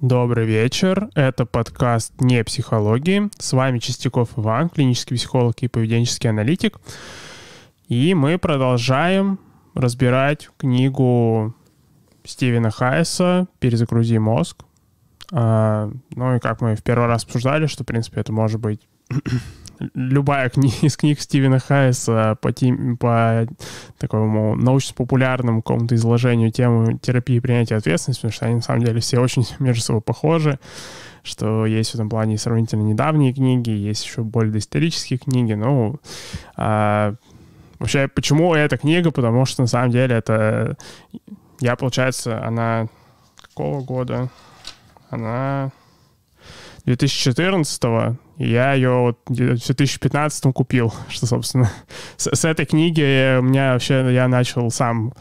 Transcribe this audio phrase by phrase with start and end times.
[0.00, 1.10] Добрый вечер.
[1.14, 3.28] Это подкаст «Не психологии».
[3.38, 6.80] С вами Чистяков Иван, клинический психолог и поведенческий аналитик.
[7.88, 9.38] И мы продолжаем
[9.74, 11.54] разбирать книгу
[12.24, 14.64] Стивена Хайса «Перезагрузи мозг».
[15.32, 18.80] А, ну и как мы в первый раз обсуждали, что, в принципе, это может быть
[19.94, 23.46] любая книга из книг Стивена Хайса по, тем, по
[23.98, 29.18] такому научно-популярному какому-то изложению темы терапии принятия ответственности, потому что они на самом деле все
[29.18, 30.58] очень между собой похожи,
[31.22, 35.96] что есть в этом плане сравнительно недавние книги, есть еще более доисторические книги, ну,
[36.56, 37.14] а,
[37.78, 39.10] вообще, почему эта книга?
[39.10, 40.76] Потому что на самом деле это,
[41.60, 42.88] я, получается, она
[43.42, 44.30] какого года?
[45.10, 45.72] Она
[46.84, 48.16] 2014 -го.
[48.40, 51.70] Я ее вот в 2015 купил, что, собственно,
[52.16, 55.12] с, с этой книги у меня вообще, я начал сам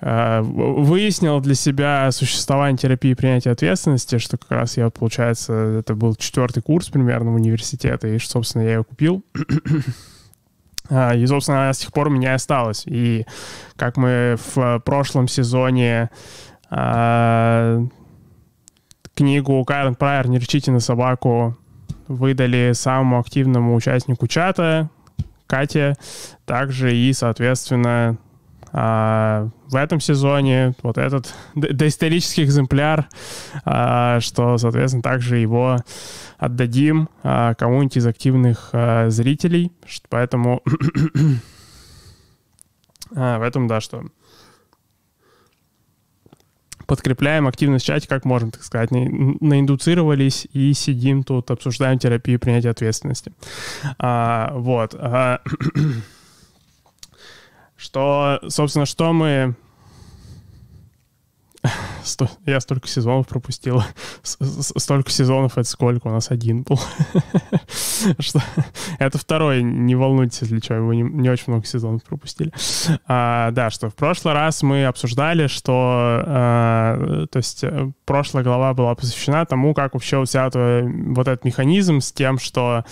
[0.00, 6.14] э, выяснил для себя существование терапии принятия ответственности, что как раз я, получается, это был
[6.14, 9.24] четвертый курс примерно в университете, и, собственно, я ее купил.
[10.88, 12.84] А, и, собственно, она с тех пор у меня осталась.
[12.86, 13.26] И
[13.74, 16.10] как мы в прошлом сезоне
[16.70, 17.84] а,
[19.16, 21.56] книгу Карен Прайер «Не рычите на собаку»
[22.08, 24.90] выдали самому активному участнику чата,
[25.46, 25.94] Кате,
[26.44, 28.18] также и, соответственно,
[28.72, 33.08] а, в этом сезоне вот этот доисторический экземпляр,
[33.64, 35.78] а, что, соответственно, также его
[36.36, 38.70] отдадим а, кому-нибудь из активных
[39.08, 39.72] зрителей.
[40.08, 40.62] Поэтому
[43.10, 44.04] в этом, да, что
[46.86, 48.90] подкрепляем активность в чате как можем, так сказать.
[48.90, 53.32] Наиндуцировались и сидим тут, обсуждаем терапию принятия ответственности.
[53.98, 54.94] А, вот.
[54.94, 55.40] А,
[57.76, 59.54] что, собственно, что мы
[62.44, 63.82] я столько сезонов пропустил.
[64.22, 66.06] Столько сезонов, это сколько?
[66.08, 66.80] У нас один был.
[68.98, 72.52] Это второй, не волнуйтесь, если что, вы не, очень много сезонов пропустили.
[73.06, 78.74] А, да, что в прошлый раз мы обсуждали, что а, то есть э, прошлая глава
[78.74, 82.84] была посвящена тому, как вообще вся это, вот этот механизм с тем, что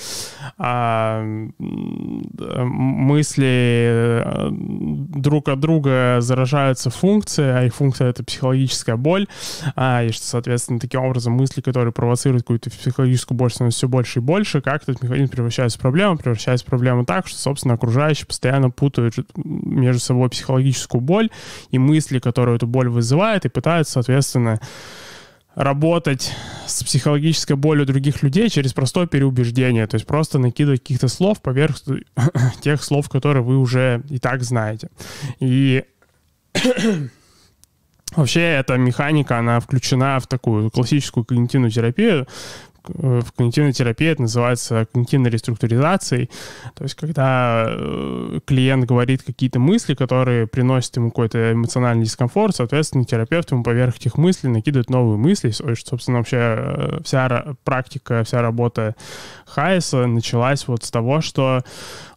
[0.59, 1.23] а,
[1.59, 9.29] мысли э, друг от друга заражаются функцией, а их функция— это психологическая боль,
[9.77, 14.19] а, и что, соответственно, таким образом мысли, которые провоцируют какую-то психологическую боль, становятся все больше
[14.19, 18.27] и больше, как этот механизм превращается в проблему, превращается в проблему так, что, собственно, окружающие
[18.27, 21.31] постоянно путают между собой психологическую боль
[21.71, 24.61] и мысли, которые эту боль вызывают, и пытаются, соответственно,
[25.55, 26.33] работать
[26.67, 31.77] с психологической болью других людей через простое переубеждение, то есть просто накидывать каких-то слов поверх
[32.61, 34.89] тех слов, которые вы уже и так знаете.
[35.41, 35.85] И
[38.17, 42.27] Вообще эта механика, она включена в такую классическую когнитивную терапию,
[42.87, 46.31] в когнитивной терапии это называется когнитивной реструктуризацией.
[46.75, 53.05] То есть, когда э, клиент говорит какие-то мысли, которые приносят ему какой-то эмоциональный дискомфорт, соответственно,
[53.05, 55.51] терапевт ему поверх этих мыслей накидывает новые мысли.
[55.51, 58.97] Собственно, вообще э, вся практика, вся работа
[59.47, 61.63] Хайса началась вот с того, что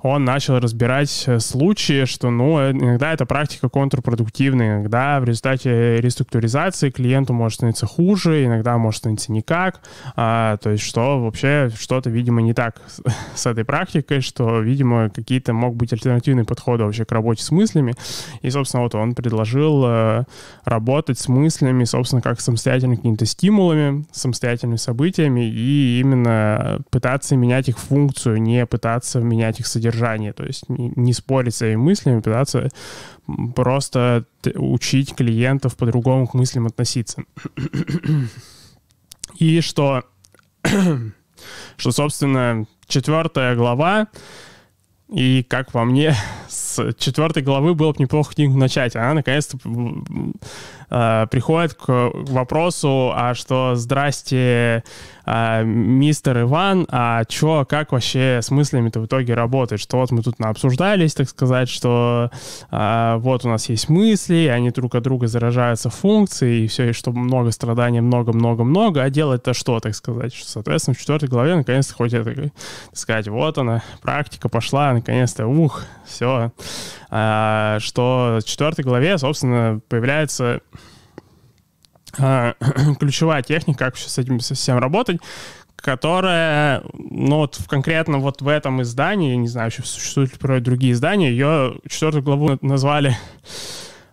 [0.01, 6.89] он начал разбирать э, случаи, что, ну, иногда эта практика контрпродуктивная, иногда в результате реструктуризации
[6.89, 9.81] клиенту может становиться хуже, иногда может становиться никак,
[10.15, 13.01] а, то есть что вообще что-то, видимо, не так с,
[13.35, 17.95] с этой практикой, что, видимо, какие-то могут быть альтернативные подходы вообще к работе с мыслями,
[18.41, 20.23] и, собственно, вот он предложил э,
[20.63, 27.79] работать с мыслями, собственно, как самостоятельными какими-то стимулами, самостоятельными событиями, и именно пытаться менять их
[27.79, 32.69] функцию, не пытаться менять их содержание содержание, то есть не, не спорить своими мыслями, пытаться
[33.55, 34.25] просто
[34.55, 37.23] учить клиентов по-другому к мыслям относиться.
[39.37, 40.03] И что,
[41.77, 44.07] что, собственно, четвертая глава,
[45.09, 46.15] и, как по мне,
[46.97, 48.95] четвертой главы было бы неплохо книгу начать.
[48.95, 49.57] Она, наконец-то,
[50.89, 54.83] э, приходит к вопросу, а что, здрасте,
[55.25, 59.81] э, мистер Иван, а чё, как вообще с мыслями-то в итоге работает?
[59.81, 62.31] Что вот мы тут обсуждались, так сказать, что
[62.71, 66.93] э, вот у нас есть мысли, они друг от друга заражаются функцией, и все, и
[66.93, 70.33] что много страданий, много-много-много, а делать-то что, так сказать?
[70.33, 72.51] Что, соответственно, в четвертой главе, наконец-то, хоть это, так
[72.93, 76.51] сказать, вот она, практика пошла, наконец-то, ух, все,
[77.09, 80.61] что в четвертой главе, собственно, появляется
[82.19, 82.55] а,
[82.99, 85.19] ключевая техника, как с этим совсем работать,
[85.75, 90.93] которая, ну вот в, конкретно вот в этом издании, не знаю, еще существуют ли другие
[90.93, 93.15] издания, ее четвертую главу назвали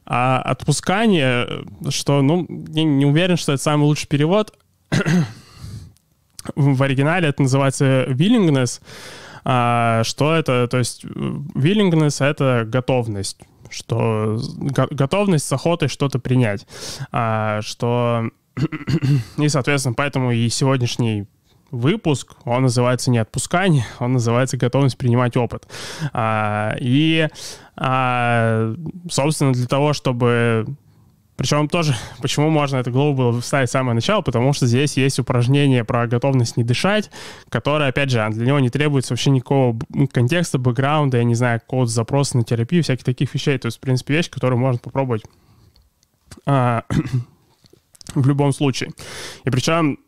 [0.04, 4.56] а, «Отпускание», что, ну, я не уверен, что это самый лучший перевод,
[6.54, 8.80] в оригинале это называется willingness.
[9.44, 10.66] А, что это?
[10.68, 13.38] То есть willingness— это готовность
[13.70, 16.64] что готовность с охотой что-то принять,
[17.10, 18.30] а, что
[19.36, 21.26] и, соответственно, поэтому и сегодняшний
[21.70, 25.66] выпуск, он называется не отпускание, он называется готовность принимать опыт.
[26.12, 27.28] А, и,
[27.76, 28.74] а,
[29.10, 30.66] собственно, для того, чтобы
[31.36, 35.18] причем тоже, почему можно эту главу было вставить в самое начало, потому что здесь есть
[35.18, 37.10] упражнение про готовность не дышать,
[37.48, 39.78] которое, опять же, для него не требуется вообще никакого
[40.12, 43.58] контекста, бэкграунда, я не знаю, код запроса на терапию, всяких таких вещей.
[43.58, 45.22] То есть, в принципе, вещь, которую можно попробовать
[46.46, 46.84] а,
[48.14, 48.90] в любом случае.
[49.44, 49.98] И причем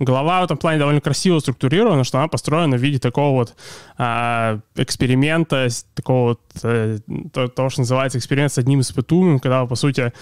[0.00, 3.54] Голова в этом плане довольно красиво структурирована, что она построена в виде такого вот
[3.96, 6.98] а, эксперимента, такого вот, а,
[7.32, 10.12] то, того, что называется эксперимент с одним испытуемым, когда вы, по сути,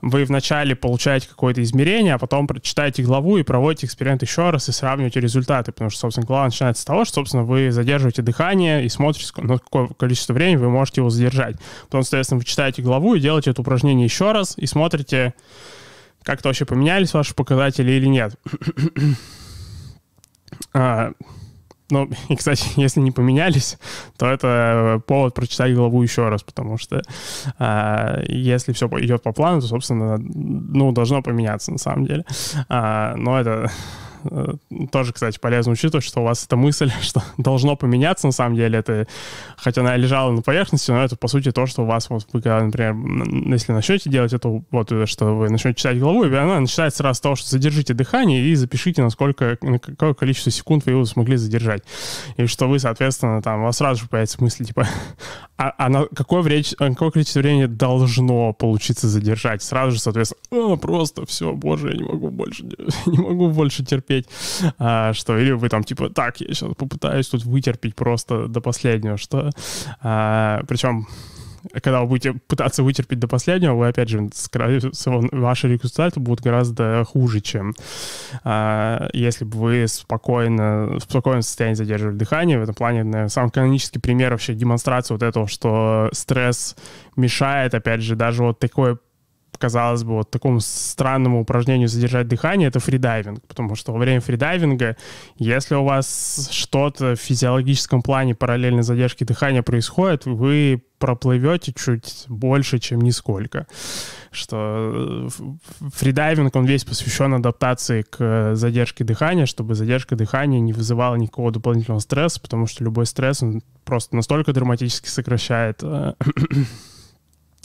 [0.00, 4.72] вы вначале получаете какое-то измерение, а потом прочитаете главу и проводите эксперимент еще раз и
[4.72, 8.88] сравниваете результаты, потому что, собственно, глава начинается с того, что, собственно, вы задерживаете дыхание и
[8.88, 11.56] смотрите, на какое количество времени вы можете его задержать.
[11.86, 15.34] Потом, соответственно, вы читаете главу и делаете это упражнение еще раз и смотрите,
[16.28, 18.34] как-то вообще поменялись ваши показатели или нет.
[20.74, 21.12] а,
[21.88, 23.78] ну, и, кстати, если не поменялись,
[24.18, 27.00] то это повод прочитать главу еще раз, потому что
[27.58, 32.26] а, если все идет по плану, то, собственно, ну, должно поменяться на самом деле.
[32.68, 33.70] А, но это
[34.90, 38.78] тоже, кстати, полезно учитывать, что у вас эта мысль, что должно поменяться, на самом деле,
[38.78, 39.06] это,
[39.56, 42.42] хотя она лежала на поверхности, но это, по сути, то, что у вас, вот, вы,
[42.42, 42.94] когда, например,
[43.52, 47.20] если начнете делать это, вот, что вы начнете читать голову, и она начинается сразу с
[47.20, 51.82] того, что задержите дыхание и запишите, насколько, на какое количество секунд вы его смогли задержать.
[52.36, 54.86] И что вы, соответственно, там, у вас сразу же появится мысль, типа,
[55.56, 59.62] а, а на какое, время, какое количество времени должно получиться задержать?
[59.62, 62.64] Сразу же, соответственно, О, просто все, боже, я не могу больше,
[63.06, 64.07] не могу больше терпеть.
[64.78, 69.16] А, что, или вы там, типа, так, я сейчас попытаюсь тут вытерпеть просто до последнего,
[69.16, 69.50] что...
[70.02, 71.06] А, причем
[71.82, 74.28] когда вы будете пытаться вытерпеть до последнего, вы, опять же,
[75.32, 77.74] ваши результаты будут гораздо хуже, чем
[78.44, 82.58] а, если бы вы спокойно, в спокойном состоянии задерживали дыхание.
[82.58, 86.76] В этом плане, наверное, самый канонический пример вообще демонстрации вот этого, что стресс
[87.16, 88.98] мешает, опять же, даже вот такое
[89.56, 93.44] казалось бы, вот такому странному упражнению задержать дыхание, это фридайвинг.
[93.46, 94.96] Потому что во время фридайвинга,
[95.36, 102.78] если у вас что-то в физиологическом плане параллельно задержке дыхания происходит, вы проплывете чуть больше,
[102.78, 103.66] чем нисколько.
[104.30, 111.14] Что э, фридайвинг, он весь посвящен адаптации к задержке дыхания, чтобы задержка дыхания не вызывала
[111.14, 116.14] никакого дополнительного стресса, потому что любой стресс, он просто настолько драматически сокращает э,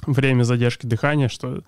[0.06, 1.62] время задержки дыхания, что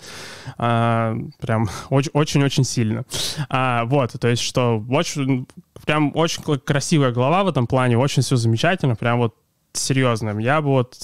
[0.57, 3.05] а, прям очень-очень сильно.
[3.49, 5.47] А, вот, то есть, что очень,
[5.85, 9.35] прям очень красивая глава в этом плане, очень все замечательно, прям вот
[9.77, 10.37] серьезным.
[10.37, 10.95] Я вот,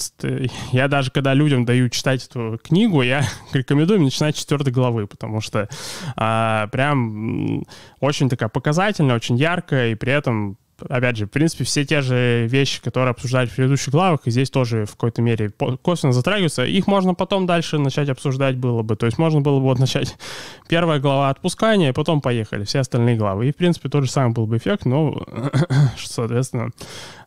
[0.72, 5.06] я даже когда людям даю читать эту книгу, я рекомендую им начинать с четвертой главы,
[5.06, 5.68] потому что
[6.16, 7.64] а, прям
[8.00, 10.58] очень такая показательная, очень яркая, и при этом
[10.88, 14.50] опять же, в принципе, все те же вещи, которые обсуждали в предыдущих главах, и здесь
[14.50, 15.50] тоже в какой-то мере
[15.82, 18.96] косвенно затрагиваются, их можно потом дальше начать обсуждать было бы.
[18.96, 20.16] То есть можно было бы вот начать
[20.68, 23.48] первая глава отпускания, и потом поехали все остальные главы.
[23.48, 25.24] И, в принципе, тот же самый был бы эффект, но,
[25.96, 26.70] соответственно,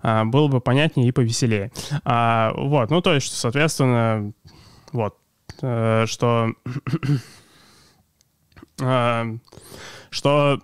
[0.02, 1.72] а, было бы понятнее и повеселее.
[2.04, 4.34] А, вот, ну, то есть, соответственно,
[4.92, 5.16] вот,
[5.62, 6.50] э, что...
[8.82, 9.26] А,
[10.10, 10.60] что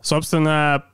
[0.00, 0.84] Собственно,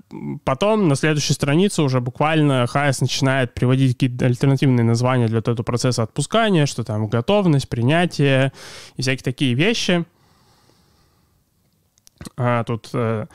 [0.44, 6.02] потом на следующей странице уже буквально Хайс начинает приводить какие-то альтернативные названия для этого процесса
[6.02, 8.52] отпускания, что там готовность, принятие
[8.96, 10.04] и всякие такие вещи.
[12.36, 13.26] А, тут э,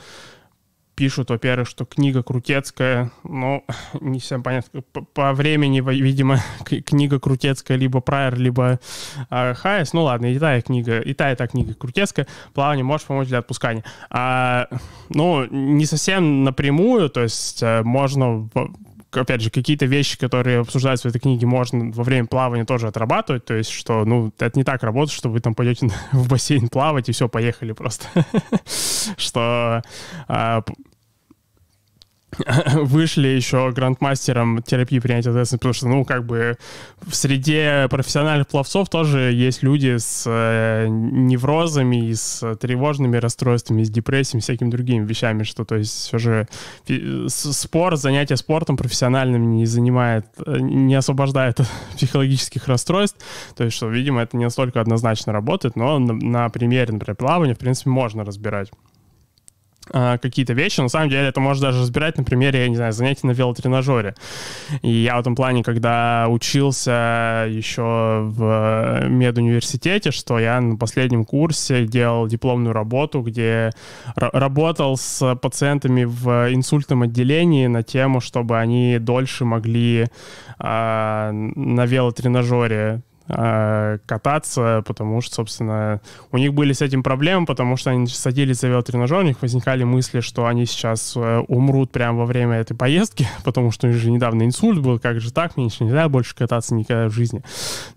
[1.00, 3.64] пишут, во-первых, что книга Крутецкая, ну,
[4.02, 4.82] не всем понятно,
[5.14, 8.82] по, времени, видимо, книга Крутецкая либо Прайер, либо
[9.30, 9.94] Хайес.
[9.94, 12.28] Ну ладно, и та, и книга, и та, и та книга Крутецкая.
[12.54, 13.86] Плавание может помочь для отпускания.
[14.10, 14.68] А,
[15.08, 18.50] ну, не совсем напрямую, то есть э, можно
[19.12, 23.46] опять же, какие-то вещи, которые обсуждаются в этой книге, можно во время плавания тоже отрабатывать.
[23.46, 27.10] То есть, что, ну, это не так работает, что вы там пойдете в бассейн плавать
[27.10, 28.06] и все, поехали просто.
[29.18, 29.82] Что
[30.28, 30.64] а,
[32.74, 36.58] вышли еще грандмастером терапии принятия ответственности, потому что, ну, как бы
[37.02, 44.42] в среде профессиональных пловцов тоже есть люди с э, неврозами, с тревожными расстройствами, с депрессией,
[44.42, 46.48] всякими другими вещами, что, то есть, все же
[47.28, 53.18] спорт, занятие спортом профессиональным не занимает, э, не освобождает от психологических расстройств,
[53.56, 57.56] то есть, что, видимо, это не настолько однозначно работает, но на, на примере, например, плавания,
[57.56, 58.70] в принципе, можно разбирать.
[59.92, 60.82] А, какие-то вещи.
[60.82, 64.16] На самом деле это можно даже разбирать на примере, я не знаю, занятий на велотренажере.
[64.82, 67.82] И я в этом плане, когда учился еще
[68.24, 73.72] в медуниверситете, что я на последнем курсе делал дипломную работу, где
[74.16, 80.08] работал с пациентами в инсультном отделении на тему, чтобы они дольше могли
[80.60, 87.78] э, на велотренажере Э, кататься, потому что, собственно, у них были с этим проблемы, потому
[87.78, 92.20] что они садились за велотренажер, у них возникали мысли, что они сейчас э, умрут прямо
[92.20, 95.58] во время этой поездки, потому что у них же недавно инсульт был, как же так,
[95.58, 97.44] мне нельзя больше кататься никогда в жизни.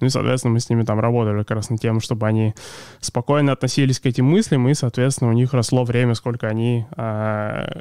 [0.01, 2.55] Ну и, соответственно, мы с ними там работали как раз на тему, чтобы они
[3.01, 7.81] спокойно относились к этим мыслям, и, соответственно, у них росло время, сколько они э,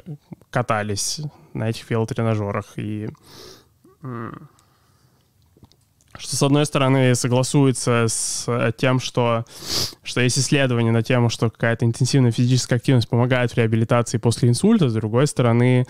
[0.50, 1.20] катались
[1.54, 2.72] на этих велотренажерах.
[2.76, 3.08] И
[6.18, 9.44] что, с одной стороны, согласуется с э, тем, что,
[10.02, 14.88] что есть исследования на тему, что какая-то интенсивная физическая активность помогает в реабилитации после инсульта.
[14.88, 15.86] С другой стороны,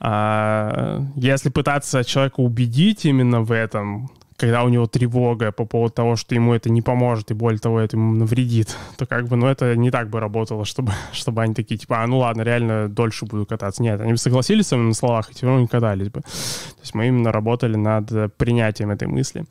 [0.00, 6.16] а, если пытаться человека убедить именно в этом, когда у него тревога по поводу того,
[6.16, 9.46] что ему это не поможет, и более того, это ему навредит, то как бы, ну,
[9.46, 13.26] это не так бы работало, чтобы, чтобы они такие, типа, а, ну ладно, реально дольше
[13.26, 13.82] буду кататься.
[13.82, 16.22] Нет, они бы согласились со мной на словах, и не катались бы.
[16.22, 19.44] То есть мы именно работали над принятием этой мысли.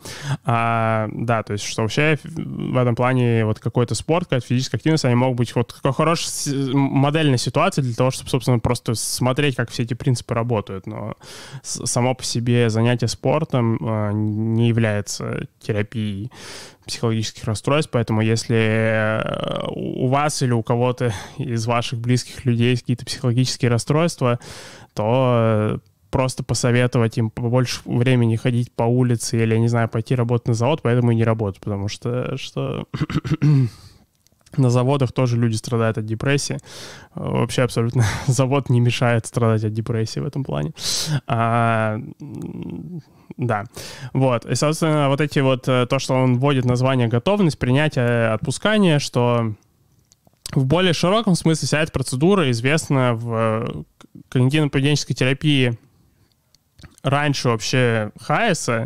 [0.44, 5.06] А, да, то есть что вообще в этом плане вот какой-то спорт, какая-то физическая активность,
[5.06, 9.70] они могут быть вот такой хорошей модельной ситуации для того, чтобы, собственно, просто смотреть, как
[9.70, 10.88] все эти принципы работают.
[10.88, 11.14] Но
[11.62, 16.32] само по себе занятие спортом а, не является является терапией
[16.88, 23.06] психологических расстройств, поэтому если э, у вас или у кого-то из ваших близких людей какие-то
[23.06, 24.40] психологические расстройства,
[24.94, 30.48] то просто посоветовать им побольше времени ходить по улице или, я не знаю, пойти работать
[30.48, 32.88] на завод, поэтому и не работать, потому что, что
[34.58, 36.58] на заводах тоже люди страдают от депрессии.
[37.14, 40.74] Вообще абсолютно завод не мешает страдать от депрессии в этом плане.
[41.28, 42.00] А,
[43.38, 43.66] да.
[44.14, 44.46] Вот.
[44.46, 49.54] И, собственно, вот эти вот, э, то, что он вводит название готовность, принятие, отпускание, что
[50.52, 53.84] в более широком смысле вся эта процедура известна в э,
[54.30, 55.78] когнитивно-поведенческой терапии
[57.04, 58.86] раньше вообще Хайеса.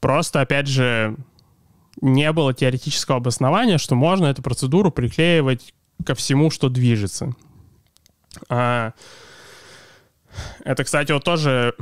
[0.00, 1.16] Просто, опять же,
[2.00, 5.74] не было теоретического обоснования, что можно эту процедуру приклеивать
[6.04, 7.34] ко всему, что движется.
[8.48, 8.92] А,
[10.64, 11.74] это, кстати, вот тоже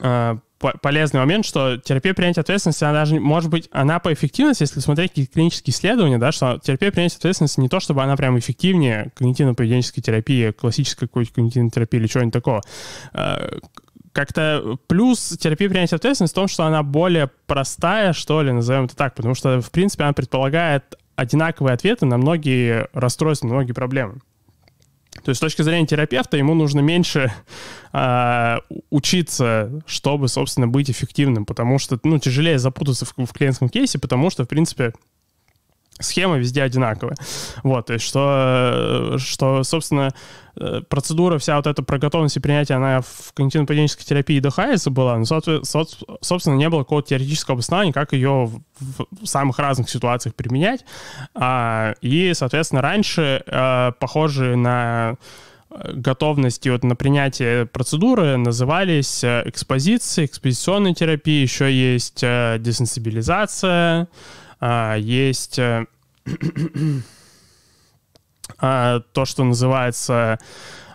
[0.00, 4.80] а, полезный момент, что терапия принятия ответственности, она даже, может быть, она по эффективности, если
[4.80, 9.12] смотреть какие-то клинические исследования, да, что терапия принятия ответственности не то, чтобы она прям эффективнее
[9.16, 12.62] когнитивно-поведенческой терапии, классической какой-то когнитивной терапии или чего-нибудь такого.
[13.12, 13.58] А,
[14.12, 18.96] как-то плюс терапии принятия ответственности в том, что она более простая, что ли, назовем это
[18.96, 24.20] так, потому что, в принципе, она предполагает одинаковые ответы на многие расстройства, на многие проблемы.
[25.22, 27.32] То есть с точки зрения терапевта ему нужно меньше
[27.92, 28.56] э,
[28.90, 34.30] учиться, чтобы, собственно, быть эффективным, потому что, ну, тяжелее запутаться в, в клиентском кейсе, потому
[34.30, 34.92] что, в принципе,
[36.00, 37.16] схема везде одинаковая.
[37.62, 40.10] Вот, то есть что, что, собственно,
[40.56, 44.90] э, процедура вся вот эта про готовность и принятие, она в когнитивно-поведенческой терапии до Хайеса
[44.90, 50.84] была, но, собственно, не было какого-то теоретического обоснования, как ее в самых разных ситуациях применять.
[51.34, 55.16] А, и, соответственно, раньше а, похожие на
[55.68, 64.08] готовности вот на принятие процедуры назывались экспозиции, экспозиционная терапия, еще есть десенсибилизация,
[64.98, 65.86] есть э,
[68.58, 70.38] а, то, что называется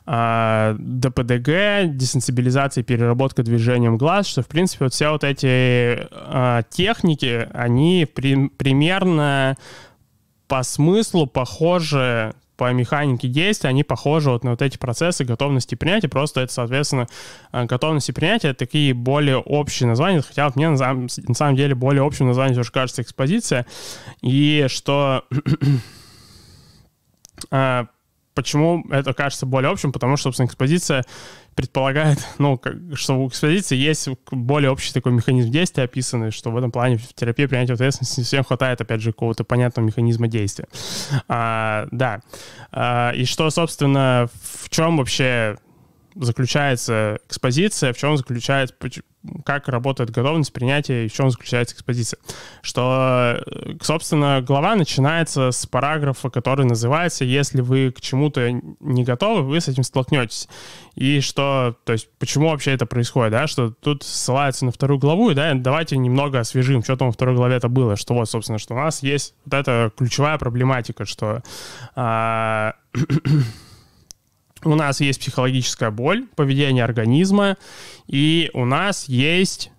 [0.06, 6.08] а, ДПДГ, десенсибилизация и переработка движением глаз, что, в принципе, вот все вот эти
[6.70, 9.58] техники, они при, примерно
[10.48, 16.10] по смыслу похожи по механике действия, они похожи вот на вот эти процессы готовности принятия,
[16.10, 17.08] просто это, соответственно,
[17.52, 22.06] э, готовности принятия такие более общие названия, хотя вот мне на, на самом деле более
[22.06, 23.66] общим названием тоже кажется экспозиция,
[24.22, 25.26] и что
[27.52, 27.86] э,
[28.34, 29.92] Почему это кажется более общим?
[29.92, 31.04] Потому что, собственно, экспозиция
[31.62, 36.58] предполагает, ну, как, что у экспозиции есть более общий такой механизм действия описанный, что в
[36.58, 40.68] этом плане в терапии принятия ответственности не всем хватает, опять же, какого-то понятного механизма действия.
[41.28, 42.22] А, да.
[42.72, 45.58] А, и что, собственно, в чем вообще
[46.16, 48.76] заключается экспозиция, в чем заключается,
[49.46, 52.20] как работает готовность принятия и в чем заключается экспозиция.
[52.62, 58.50] Что, э, собственно, глава начинается с параграфа, который называется «Если вы к чему-то
[58.80, 60.48] не готовы, вы с этим столкнетесь».
[60.96, 65.30] И что, то есть, почему вообще это происходит, да, что тут ссылается на вторую главу,
[65.30, 68.60] и да, давайте немного освежим, что там во второй главе это было, что вот, собственно,
[68.60, 71.44] что у нас есть вот эта ключевая проблематика, что
[71.96, 72.74] а,
[74.64, 77.58] у нас есть психологическая боль, поведение организма,
[78.08, 79.72] и у нас есть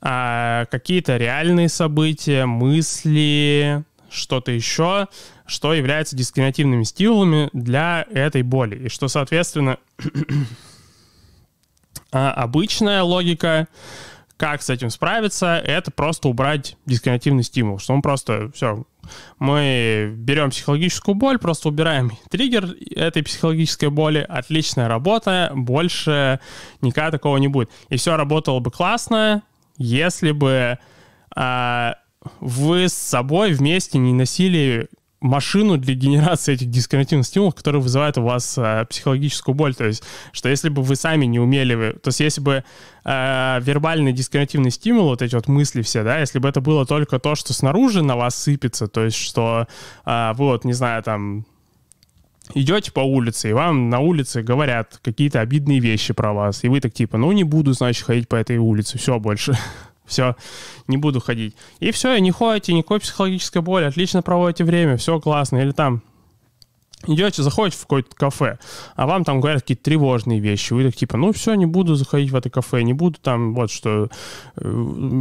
[0.00, 5.08] а, какие-то реальные события, мысли, что-то еще,
[5.46, 8.86] что является дискриминативными стимулами для этой боли.
[8.86, 9.78] И что, соответственно,
[12.12, 13.68] а, обычная логика
[14.36, 18.84] как с этим справиться, это просто убрать дискриминативный стимул, что он просто, все,
[19.38, 26.40] мы берем психологическую боль, просто убираем триггер этой психологической боли, отличная работа, больше
[26.80, 27.70] никогда такого не будет.
[27.88, 29.42] И все работало бы классно,
[29.76, 30.78] если бы
[31.36, 31.92] э,
[32.40, 34.88] вы с собой вместе не носили
[35.22, 39.74] машину для генерации этих дискриминативных стимулов, которые вызывают у вас э, психологическую боль.
[39.74, 40.02] То есть,
[40.32, 42.64] что если бы вы сами не умели, то есть если бы
[43.04, 47.18] э, вербальный дискриминативный стимул, вот эти вот мысли все, да, если бы это было только
[47.18, 49.66] то, что снаружи на вас сыпется, то есть что
[50.04, 51.46] э, вы вот, не знаю, там
[52.54, 56.80] идете по улице, и вам на улице говорят какие-то обидные вещи про вас, и вы
[56.80, 59.56] так типа, ну не буду, значит, ходить по этой улице, все больше
[60.04, 60.36] все,
[60.88, 61.56] не буду ходить.
[61.80, 65.58] И все, и не ходите, никакой психологической боли, отлично проводите время, все классно.
[65.58, 66.02] Или там
[67.06, 68.58] идете, заходите в какое-то кафе,
[68.96, 70.72] а вам там говорят какие-то тревожные вещи.
[70.72, 73.70] Вы так типа, ну все, не буду заходить в это кафе, не буду там, вот
[73.70, 74.08] что,
[74.56, 74.60] э,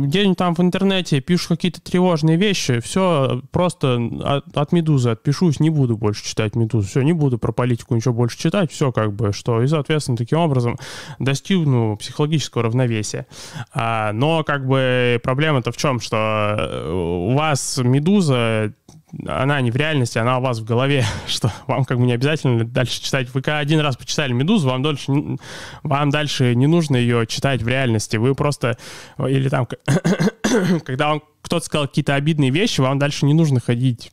[0.06, 5.70] где-нибудь там в интернете пишут какие-то тревожные вещи, все, просто от, от «Медузы» отпишусь, не
[5.70, 9.34] буду больше читать «Медузу», все, не буду про политику ничего больше читать, все как бы,
[9.34, 10.78] что, и, соответственно, таким образом
[11.20, 13.28] достигну психологического равновесия.
[13.74, 18.74] А, но как бы проблема-то в чем, что э, у вас «Медуза»
[19.27, 22.63] она не в реальности, она у вас в голове, что вам как бы не обязательно
[22.63, 23.34] дальше читать.
[23.34, 25.12] Вы один раз почитали «Медузу», вам дальше,
[25.84, 28.18] вам дальше не нужно ее читать в реальности.
[28.18, 28.77] Вы просто,
[29.18, 29.68] или там,
[30.86, 34.12] когда вам кто-то сказал какие-то обидные вещи, вам дальше не нужно ходить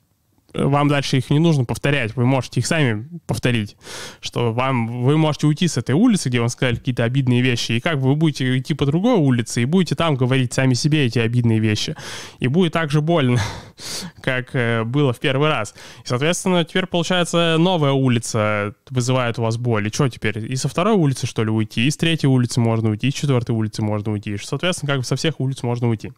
[0.55, 3.77] вам дальше их не нужно повторять, вы можете их сами повторить,
[4.21, 7.81] что вам, вы можете уйти с этой улицы, где вам сказали какие-то обидные вещи, и
[7.81, 11.59] как вы будете идти по другой улице, и будете там говорить сами себе эти обидные
[11.59, 11.97] вещи,
[12.39, 13.41] и будет так же больно,
[14.23, 15.75] как э, было в первый раз.
[16.05, 20.51] И, соответственно, теперь, получается, новая улица вызывает у вас боль, и что теперь?
[20.51, 23.15] И со второй улицы, что ли, уйти, и с третьей улицы можно уйти, и с
[23.15, 26.13] четвертой улицы можно уйти, и, соответственно, как бы со всех улиц можно уйти.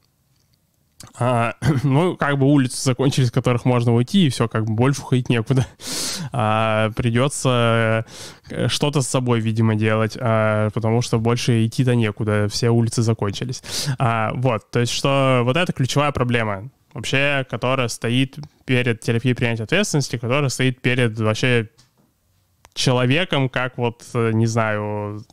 [1.18, 5.02] А, ну, как бы улицы закончились, с которых можно уйти, и все, как бы больше
[5.02, 5.66] уходить некуда.
[6.32, 8.04] А, придется
[8.50, 13.62] э, что-то с собой, видимо, делать, а, потому что больше идти-то некуда, все улицы закончились.
[13.98, 19.64] А, вот, то есть, что вот это ключевая проблема вообще, которая стоит перед терапией принятия
[19.64, 21.70] ответственности, которая стоит перед вообще
[22.74, 25.24] человеком, как вот, э, не знаю,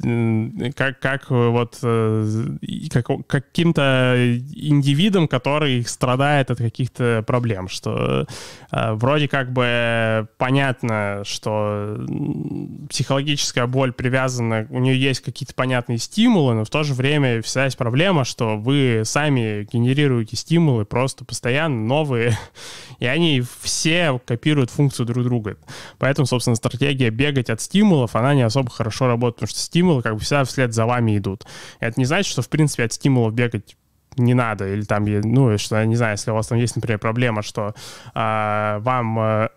[0.00, 2.56] как, как вот э,
[2.90, 4.16] как, каким-то
[4.52, 8.26] индивидом, который страдает от каких-то проблем, что
[8.72, 11.96] э, вроде как бы понятно, что
[12.90, 17.64] психологическая боль привязана, у нее есть какие-то понятные стимулы, но в то же время вся
[17.64, 22.36] есть проблема, что вы сами генерируете стимулы просто постоянно новые,
[22.98, 25.56] и они все копируют функцию друг друга.
[25.98, 30.14] Поэтому, собственно, стратегия бегать от стимулов, она не особо хорошо работает, потому что стимулы как
[30.14, 31.44] бы всегда вслед за вами идут.
[31.80, 33.76] Это не значит, что, в принципе, от стимулов бегать
[34.16, 37.42] не надо, или там, ну, что, не знаю, если у вас там есть, например, проблема,
[37.42, 37.74] что
[38.14, 39.48] э, вам э,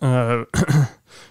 [0.00, 0.44] э,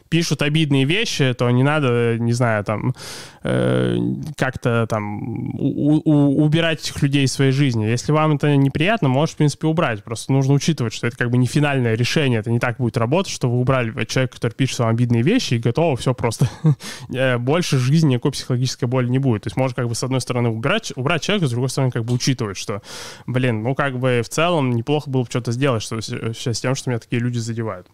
[0.09, 2.95] пишут обидные вещи, то не надо, не знаю, там,
[3.43, 3.97] э,
[4.35, 7.85] как-то там у, у, убирать этих людей из своей жизни.
[7.85, 10.03] Если вам это неприятно, можешь, в принципе, убрать.
[10.03, 13.31] Просто нужно учитывать, что это как бы не финальное решение, это не так будет работать,
[13.31, 16.49] что вы убрали человека, который пишет вам обидные вещи, и готово, все просто.
[17.13, 19.43] Э, больше жизни никакой психологической боли не будет.
[19.43, 22.05] То есть можно как бы с одной стороны убирать, убрать человека, с другой стороны как
[22.05, 22.81] бы учитывать, что,
[23.25, 26.89] блин, ну как бы в целом неплохо было бы что-то сделать что, с тем, что
[26.89, 27.87] меня такие люди задевают.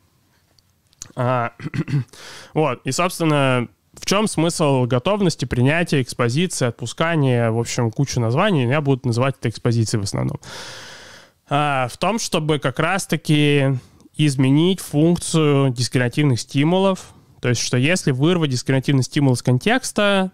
[1.15, 1.54] А,
[2.54, 8.82] вот, и, собственно, в чем смысл готовности, принятия, экспозиции, отпускания, в общем, кучу названий, я
[8.82, 10.39] буду называть это экспозицией в основном.
[11.49, 13.78] А, в том, чтобы как раз-таки
[14.17, 20.32] изменить функцию дискриминативных стимулов, то есть, что если вырвать дискриминативный стимул из контекста,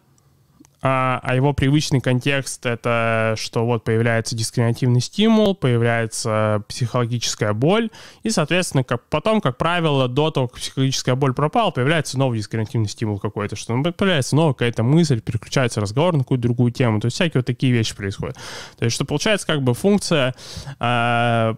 [0.82, 7.90] а, а его привычный контекст— это что вот появляется дискриминативный стимул, появляется психологическая боль,
[8.24, 12.90] и, соответственно, как, потом, как правило, до того, как психологическая боль пропала, появляется новый дискриминативный
[12.90, 17.06] стимул какой-то, что ну, появляется новая какая-то мысль, переключается разговор на какую-то другую тему, то
[17.06, 18.38] есть всякие вот такие вещи происходят.
[18.80, 20.34] То есть что получается как бы функция,
[20.80, 21.56] э,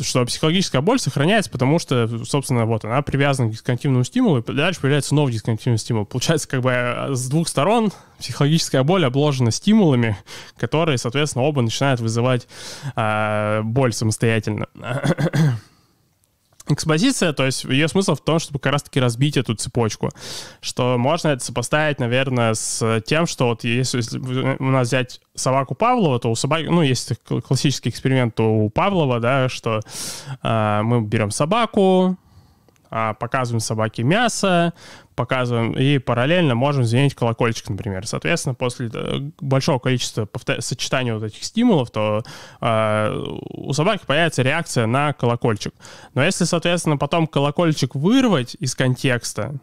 [0.00, 4.80] что психологическая боль сохраняется, потому что, собственно, вот она привязана к дисконтинуумному стимулу, и дальше
[4.80, 6.04] появляется новый дисконтинуумный стимул.
[6.04, 10.16] Получается как бы э, с двух сторон психологическая боль обложена стимулами,
[10.56, 12.46] которые, соответственно, оба начинают вызывать
[12.94, 14.66] э, боль самостоятельно.
[16.68, 20.10] Экспозиция, то есть ее смысл в том, чтобы как раз-таки разбить эту цепочку,
[20.60, 24.00] что можно это сопоставить, наверное, с тем, что вот если
[24.58, 29.48] у нас взять собаку Павлова, то у собаки, ну, есть классический эксперимент у Павлова, да,
[29.48, 29.80] что
[30.42, 32.16] э, мы берем собаку,
[32.90, 34.72] э, показываем собаке мясо,
[35.20, 38.06] показываем, и параллельно можем звенить колокольчик, например.
[38.06, 40.62] Соответственно, после э, большого количества повтор...
[40.62, 42.22] сочетания вот этих стимулов, то
[42.60, 45.74] э, у собаки появится реакция на колокольчик.
[46.14, 49.60] Но если, соответственно, потом колокольчик вырвать из контекста,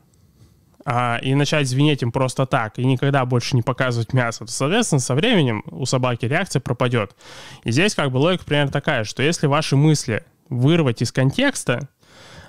[0.85, 4.99] а, и начать звенеть им просто так, и никогда больше не показывать мясо, то, соответственно,
[4.99, 7.15] со временем у собаки реакция пропадет.
[7.63, 11.89] И здесь как бы логика примерно такая, что если ваши мысли вырвать из контекста,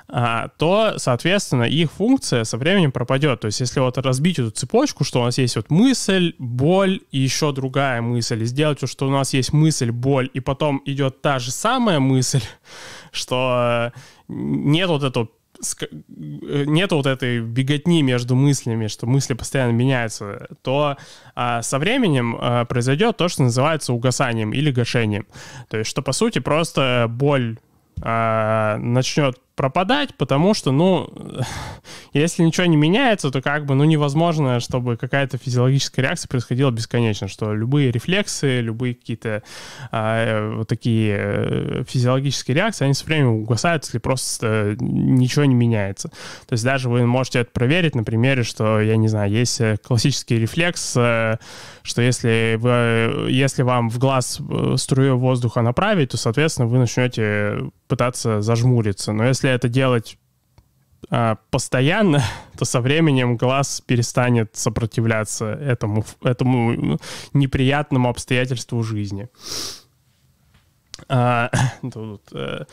[0.09, 3.40] то, соответственно, их функция со временем пропадет.
[3.40, 7.18] То есть, если вот разбить эту цепочку, что у нас есть вот мысль, боль и
[7.18, 11.38] еще другая мысль, и сделать, что у нас есть мысль, боль, и потом идет та
[11.38, 12.40] же самая мысль,
[13.12, 13.92] что
[14.29, 15.29] нет вот этого
[16.11, 20.97] нет вот этой беготни между мыслями, что мысли постоянно меняются, то
[21.35, 25.27] а, со временем а, произойдет то, что называется угасанием или гашением.
[25.68, 27.59] То есть, что по сути просто боль
[28.03, 31.11] а, начнет пропадать, потому что, ну,
[32.12, 37.27] если ничего не меняется, то как бы, ну, невозможно, чтобы какая-то физиологическая реакция происходила бесконечно,
[37.27, 39.42] что любые рефлексы, любые какие-то
[39.90, 46.11] э, вот такие э, физиологические реакции, они со временем угасают, если просто ничего не меняется.
[46.47, 49.77] То есть даже вы можете это проверить на примере, что, я не знаю, есть э,
[49.83, 51.38] классический рефлекс, э,
[51.83, 57.73] что если, вы, если вам в глаз э, струю воздуха направить, то, соответственно, вы начнете
[57.88, 59.12] пытаться зажмуриться.
[59.12, 60.18] Но если это делать
[61.11, 62.22] а, постоянно,
[62.58, 66.98] то со временем глаз перестанет сопротивляться этому, этому ну,
[67.32, 69.28] неприятному обстоятельству жизни.
[71.08, 71.50] А,
[71.92, 72.64] тут, э,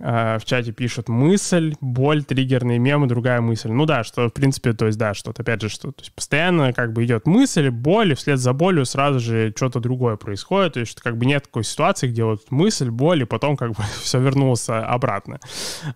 [0.00, 3.70] а, в чате пишут мысль, боль, триггерные мемы, другая мысль.
[3.70, 6.72] Ну да, что в принципе, то есть да, что опять же, что то есть постоянно
[6.72, 10.80] как бы идет мысль, боль, и вслед за болью сразу же что-то другое происходит, то
[10.80, 13.82] есть что как бы нет такой ситуации, где вот мысль, боль, и потом как бы
[14.02, 15.38] все вернулось обратно.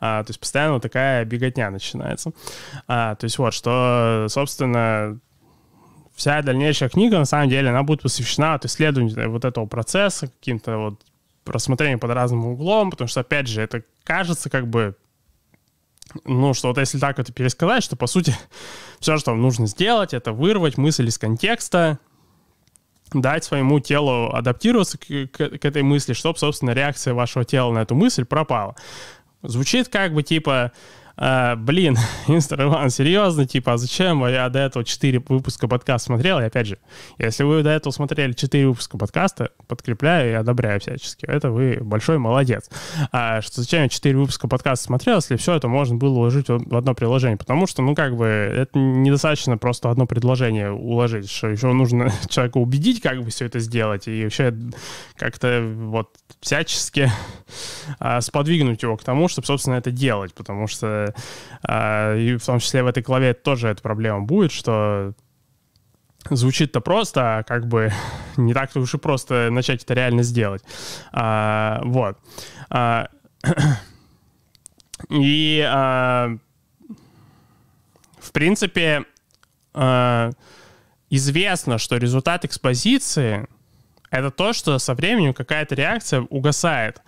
[0.00, 2.32] А, то есть постоянно вот такая беготня начинается.
[2.86, 5.18] А, то есть вот, что, собственно,
[6.14, 10.78] вся дальнейшая книга, на самом деле, она будет посвящена вот исследованию вот этого процесса, каким-то
[10.78, 11.00] вот
[11.48, 14.96] рассмотрение под разным углом, потому что, опять же, это кажется как бы
[16.24, 18.34] ну, что вот если так это пересказать, что, по сути,
[19.00, 21.98] все, что вам нужно сделать, это вырвать мысль из контекста,
[23.12, 27.80] дать своему телу адаптироваться к, к, к этой мысли, чтобы, собственно, реакция вашего тела на
[27.80, 28.74] эту мысль пропала.
[29.42, 30.72] Звучит как бы типа
[31.20, 31.96] а, блин,
[32.28, 36.38] мистер Иван, серьезно, типа, а зачем я до этого 4 выпуска подкаста смотрел?
[36.38, 36.78] И опять же,
[37.18, 41.26] если вы до этого смотрели 4 выпуска подкаста, подкрепляю и одобряю всячески.
[41.26, 42.70] Это вы большой молодец.
[43.10, 46.76] А что зачем я 4 выпуска подкаста смотрел, если все это можно было уложить в
[46.76, 47.36] одно приложение?
[47.36, 52.58] Потому что, ну, как бы, это недостаточно просто одно предложение уложить, что еще нужно человека
[52.58, 54.54] убедить, как бы все это сделать, и вообще
[55.16, 57.10] как-то вот всячески
[57.98, 61.07] а, сподвигнуть его к тому, чтобы, собственно, это делать, потому что
[61.62, 65.14] а, и в том числе в этой главе тоже эта проблема будет, что
[66.30, 67.92] звучит-то просто, а как бы
[68.36, 70.62] не так-то уж и просто начать это реально сделать.
[71.12, 72.18] А, вот.
[72.70, 73.08] А,
[75.08, 76.36] и а,
[78.18, 79.04] в принципе
[79.74, 80.30] а,
[81.10, 83.46] известно, что результат экспозиции
[84.10, 87.02] это то, что со временем какая-то реакция угасает.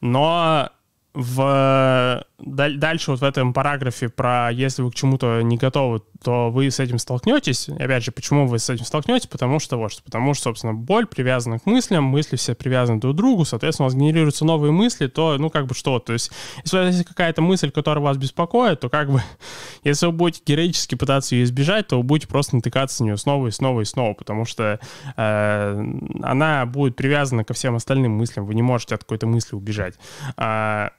[0.00, 0.70] Но
[1.18, 6.70] в дальше вот в этом параграфе про если вы к чему-то не готовы, то вы
[6.70, 7.68] с этим столкнетесь.
[7.68, 9.26] И опять же, почему вы с этим столкнетесь?
[9.26, 13.16] Потому что вот, потому что, собственно, боль привязана к мыслям, мысли все привязаны друг к
[13.16, 16.30] другу, соответственно, у вас генерируются новые мысли, то, ну, как бы что, то есть,
[16.64, 19.20] если какая-то мысль, которая вас беспокоит, то как бы,
[19.82, 23.48] если вы будете героически пытаться ее избежать, то вы будете просто натыкаться на нее снова
[23.48, 24.78] и снова и снова, потому что
[25.16, 25.84] э,
[26.22, 29.94] она будет привязана ко всем остальным мыслям, вы не можете от какой-то мысли убежать.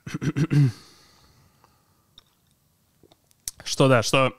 [3.69, 4.33] Что да, что?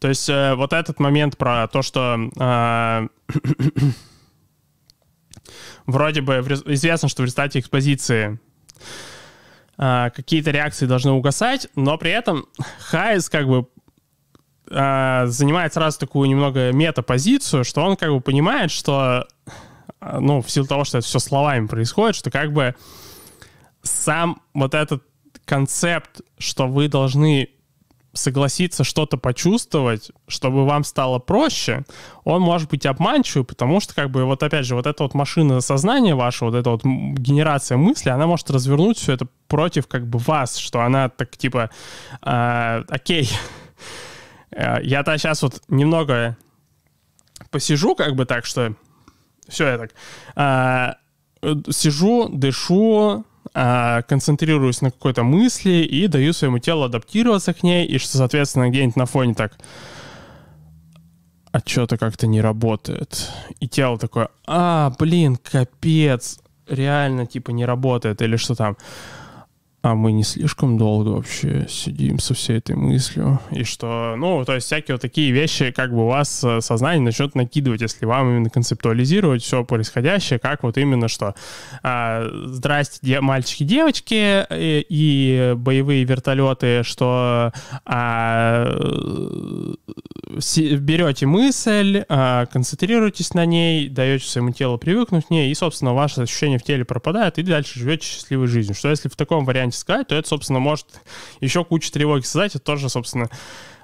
[0.00, 3.08] То есть э, вот этот момент про то, что э,
[5.86, 6.34] вроде бы
[6.66, 8.40] известно, что в результате экспозиции
[9.78, 12.46] э, какие-то реакции должны угасать, но при этом
[12.80, 13.68] Хайс как бы
[14.68, 19.28] э, занимает сразу такую немного метапозицию, что он как бы понимает, что
[20.00, 22.74] э, ну, в силу того, что это все словами происходит, что как бы
[23.86, 25.02] сам вот этот
[25.44, 27.48] концепт, что вы должны
[28.16, 31.84] согласиться что-то почувствовать, чтобы вам стало проще,
[32.24, 35.60] он может быть обманчивый, потому что, как бы, вот опять же, вот эта вот машина
[35.60, 40.18] сознания ваша, вот эта вот генерация мысли, она может развернуть все это против, как бы,
[40.18, 41.70] вас, что она так, типа,
[42.22, 43.30] э, окей,
[44.82, 46.36] я-то сейчас вот немного
[47.50, 48.74] посижу, как бы так, что
[49.48, 49.90] все, я так
[51.42, 53.35] э, сижу, дышу, а,
[54.06, 58.96] концентрируюсь на какой-то мысли и даю своему телу адаптироваться к ней, и что, соответственно, где-нибудь
[58.96, 59.52] на фоне так
[61.56, 63.30] а что-то как-то не работает.
[63.60, 66.38] И тело такое, а, блин, капец,
[66.68, 68.76] реально, типа, не работает, или что там
[69.86, 73.38] а мы не слишком долго вообще сидим со всей этой мыслью.
[73.52, 77.00] И что, ну, то есть всякие вот такие вещи, как бы у вас э, сознание
[77.00, 81.36] начнет накидывать, если вам именно концептуализировать все происходящее, как вот именно что
[81.84, 87.52] а, здрасте, де- мальчики, девочки и, э, и боевые вертолеты, что
[87.84, 88.66] а,
[90.32, 96.22] берете мысль, а, концентрируетесь на ней, даете своему телу привыкнуть к ней, и, собственно, ваше
[96.22, 98.74] ощущение в теле пропадает, и дальше живете счастливой жизнью.
[98.74, 100.86] Что если в таком варианте сказать, то это, собственно, может
[101.40, 102.54] еще кучу тревоги создать.
[102.54, 103.28] Это тоже, собственно,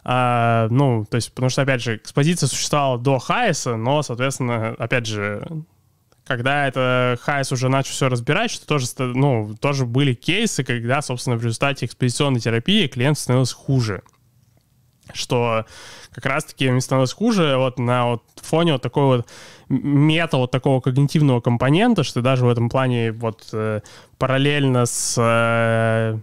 [0.05, 5.07] а, ну, то есть, потому что, опять же, экспозиция существовала до Хайса, но, соответственно, опять
[5.07, 5.47] же,
[6.25, 11.37] когда это Хайс уже начал все разбирать, что тоже, ну, тоже были кейсы, когда, собственно,
[11.37, 14.03] в результате экспозиционной терапии клиент становился хуже.
[15.13, 15.67] Что
[16.13, 19.29] как раз-таки им становилось хуже вот на вот фоне вот такой вот
[19.73, 23.81] мета вот такого когнитивного компонента, что даже в этом плане вот э,
[24.19, 26.19] параллельно с э,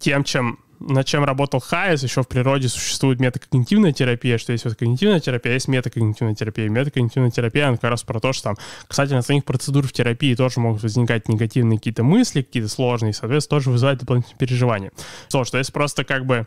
[0.00, 4.74] тем, чем над чем работал Хайес, еще в природе существует метакогнитивная терапия, что есть вот
[4.74, 6.68] когнитивная терапия, а есть метакогнитивная терапия.
[6.68, 10.34] Метакогнитивная терапия, она как раз про то, что там, кстати, на самих процедур в терапии
[10.34, 14.92] тоже могут возникать негативные какие-то мысли, какие-то сложные, и, соответственно, тоже вызывает дополнительные переживания.
[15.30, 16.46] То, что есть просто как бы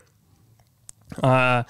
[1.16, 1.66] а,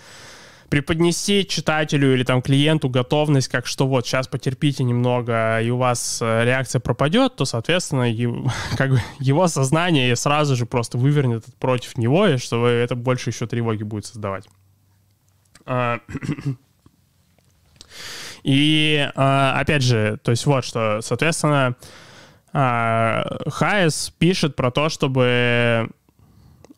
[0.70, 6.20] преподнести читателю или там клиенту готовность, как что вот сейчас потерпите немного, и у вас
[6.22, 11.98] э, реакция пропадет, то, соответственно, его, как бы его сознание сразу же просто вывернет против
[11.98, 14.48] него, и что это больше еще тревоги будет создавать.
[15.66, 15.98] А,
[18.44, 21.74] и а, опять же, то есть вот что, соответственно,
[22.52, 25.88] Хайес пишет про то, чтобы а,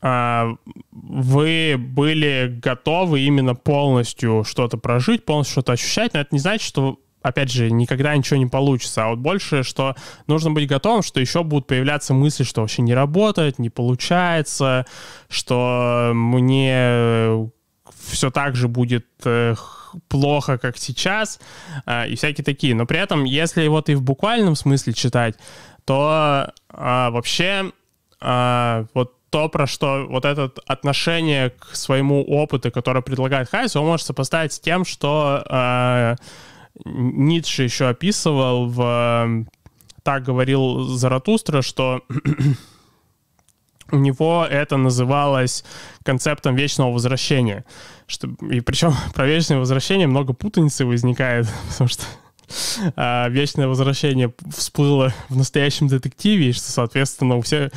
[0.02, 6.98] вы были готовы именно полностью что-то прожить, полностью что-то ощущать, но это не значит, что
[7.22, 9.94] опять же, никогда ничего не получится, а вот больше, что
[10.26, 14.86] нужно быть готовым, что еще будут появляться мысли, что вообще не работает, не получается,
[15.28, 17.48] что мне
[18.08, 19.54] все так же будет э,
[20.08, 21.38] плохо, как сейчас,
[21.86, 22.74] э, и всякие такие.
[22.74, 25.36] Но при этом, если вот и в буквальном смысле читать,
[25.84, 27.72] то а, вообще
[28.20, 33.87] а, вот то, про что вот это отношение к своему опыту, которое предлагает Хайс, он
[33.87, 36.16] может сопоставить с тем, что э,
[36.85, 39.47] Ницше еще описывал в
[40.03, 42.03] «Так говорил Заратустра», что
[43.90, 45.64] у него это называлось
[46.05, 47.64] концептом вечного возвращения.
[48.07, 52.05] Что, и причем про вечное возвращение много путаницы возникает, потому что
[52.96, 57.70] а, вечное возвращение всплыло в настоящем детективе, и что, соответственно, у, всех,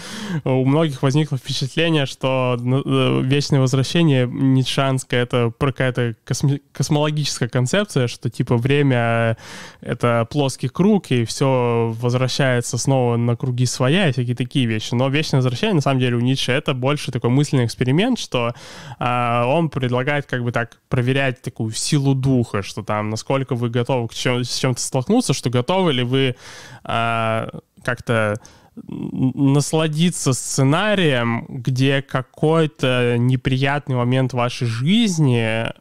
[0.44, 8.30] у многих возникло впечатление, что э, вечное возвращение ницшанское— это какая-то косми- космологическая концепция, что
[8.30, 9.38] типа время—
[9.82, 14.94] это плоский круг, и все возвращается снова на круги своя, и всякие такие вещи.
[14.94, 18.54] Но вечное возвращение, на самом деле, у Ницше— это больше такой мысленный эксперимент, что
[19.00, 24.08] а, он предлагает как бы так проверять такую силу духа, что там, насколько вы готовы
[24.08, 26.36] к чем- с чем-то столкнуться, что готовы ли вы
[26.84, 27.50] а,
[27.84, 28.40] как-то
[28.76, 35.72] насладиться сценарием, где какой-то неприятный момент вашей жизни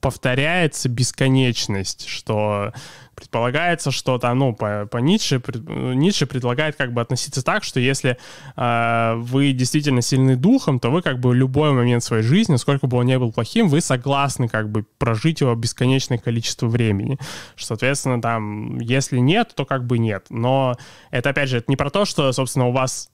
[0.00, 2.72] повторяется бесконечность, что
[3.14, 8.16] предполагается, что там, ну, по, по Ницше, Ницше предлагает как бы относиться так, что если
[8.56, 12.96] э, вы действительно сильны духом, то вы как бы любой момент своей жизни, сколько бы
[12.96, 17.18] он ни был плохим, вы согласны как бы прожить его бесконечное количество времени.
[17.56, 20.26] Что, соответственно, там, если нет, то как бы нет.
[20.30, 20.76] Но
[21.10, 23.10] это, опять же, это не про то, что, собственно, у вас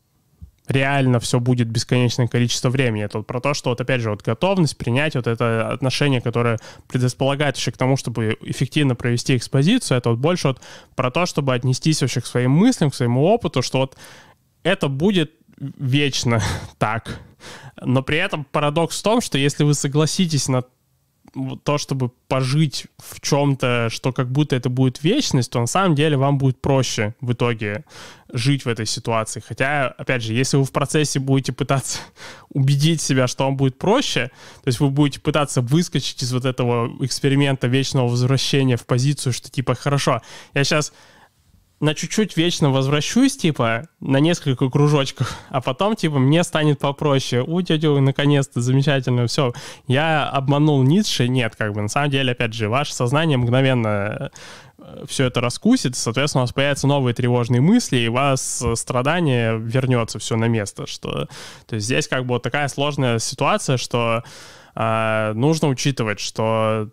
[0.68, 3.04] реально все будет бесконечное количество времени.
[3.04, 6.58] Это вот про то, что вот опять же вот готовность принять вот это отношение, которое
[6.88, 10.60] предрасполагает еще к тому, чтобы эффективно провести экспозицию, это вот больше вот
[10.94, 13.96] про то, чтобы отнестись вообще к своим мыслям, к своему опыту, что вот
[14.62, 16.42] это будет вечно
[16.78, 17.20] так.
[17.80, 20.64] Но при этом парадокс в том, что если вы согласитесь на
[21.62, 26.16] то, чтобы пожить в чем-то, что как будто это будет вечность, то на самом деле
[26.16, 27.84] вам будет проще в итоге
[28.32, 29.42] жить в этой ситуации.
[29.46, 31.98] Хотя, опять же, если вы в процессе будете пытаться
[32.50, 34.30] убедить себя, что вам будет проще,
[34.62, 39.50] то есть вы будете пытаться выскочить из вот этого эксперимента вечного возвращения в позицию, что
[39.50, 40.22] типа, хорошо,
[40.54, 40.92] я сейчас
[41.78, 47.42] на чуть-чуть вечно возвращусь, типа, на несколько кружочков, а потом, типа, мне станет попроще.
[47.42, 49.52] У, тетю, наконец-то, замечательно, все.
[49.86, 51.28] Я обманул Ницше?
[51.28, 54.30] Нет, как бы, на самом деле, опять же, ваше сознание мгновенно
[54.78, 59.58] э, все это раскусит, соответственно, у вас появятся новые тревожные мысли, и у вас страдание
[59.58, 60.86] вернется все на место.
[60.86, 61.28] Что...
[61.66, 64.22] То есть здесь как бы вот такая сложная ситуация, что
[64.74, 66.88] э, нужно учитывать, что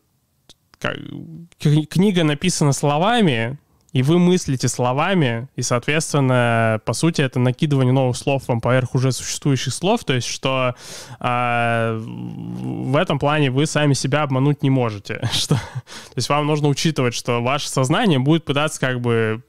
[1.59, 3.57] книга написана словами,
[3.93, 9.12] и вы мыслите словами, и, соответственно, по сути, это накидывание новых слов вам поверх уже
[9.12, 10.75] существующих слов, то есть что
[11.19, 15.21] э, в этом плане вы сами себя обмануть не можете.
[15.32, 19.43] Что, то есть вам нужно учитывать, что ваше сознание будет пытаться как бы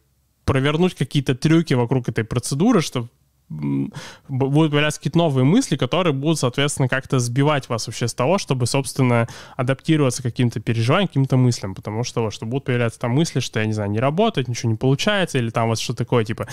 [0.45, 3.09] провернуть какие-то трюки вокруг этой процедуры, чтобы
[3.49, 8.67] будут появляться какие-то новые мысли, которые будут, соответственно, как-то сбивать вас вообще с того, чтобы,
[8.67, 13.61] собственно, адаптироваться к каким-то переживаниям, каким-то мыслям, потому что, что будут появляться там мысли, что,
[13.61, 16.49] я не знаю, не работает, ничего не получается, или там вот что такое, типа,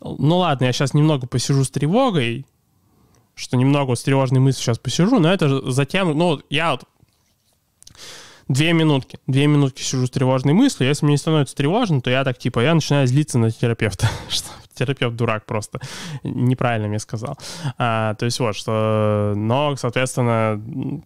[0.00, 2.46] ну ладно, я сейчас немного посижу с тревогой,
[3.34, 6.84] что немного с тревожной мыслью сейчас посижу, но это затем, ну, я вот
[8.48, 9.18] две минутки.
[9.26, 10.88] Две минутки сижу с тревожной мыслью.
[10.88, 14.08] Если мне не становится тревожно, то я так, типа, я начинаю злиться на терапевта.
[14.28, 15.80] что терапевт дурак просто.
[16.22, 17.38] Неправильно мне сказал.
[17.78, 19.34] А, то есть вот, что...
[19.36, 20.60] Но, соответственно,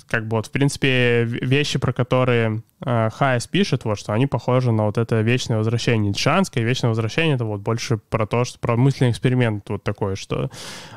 [0.09, 4.73] как бы вот, в принципе, вещи, про которые а, Хайс пишет, вот, что они похожи
[4.73, 6.11] на вот это вечное возвращение.
[6.11, 10.51] Ницшанское вечное возвращение— это вот больше про то, что про мысленный эксперимент вот такой, что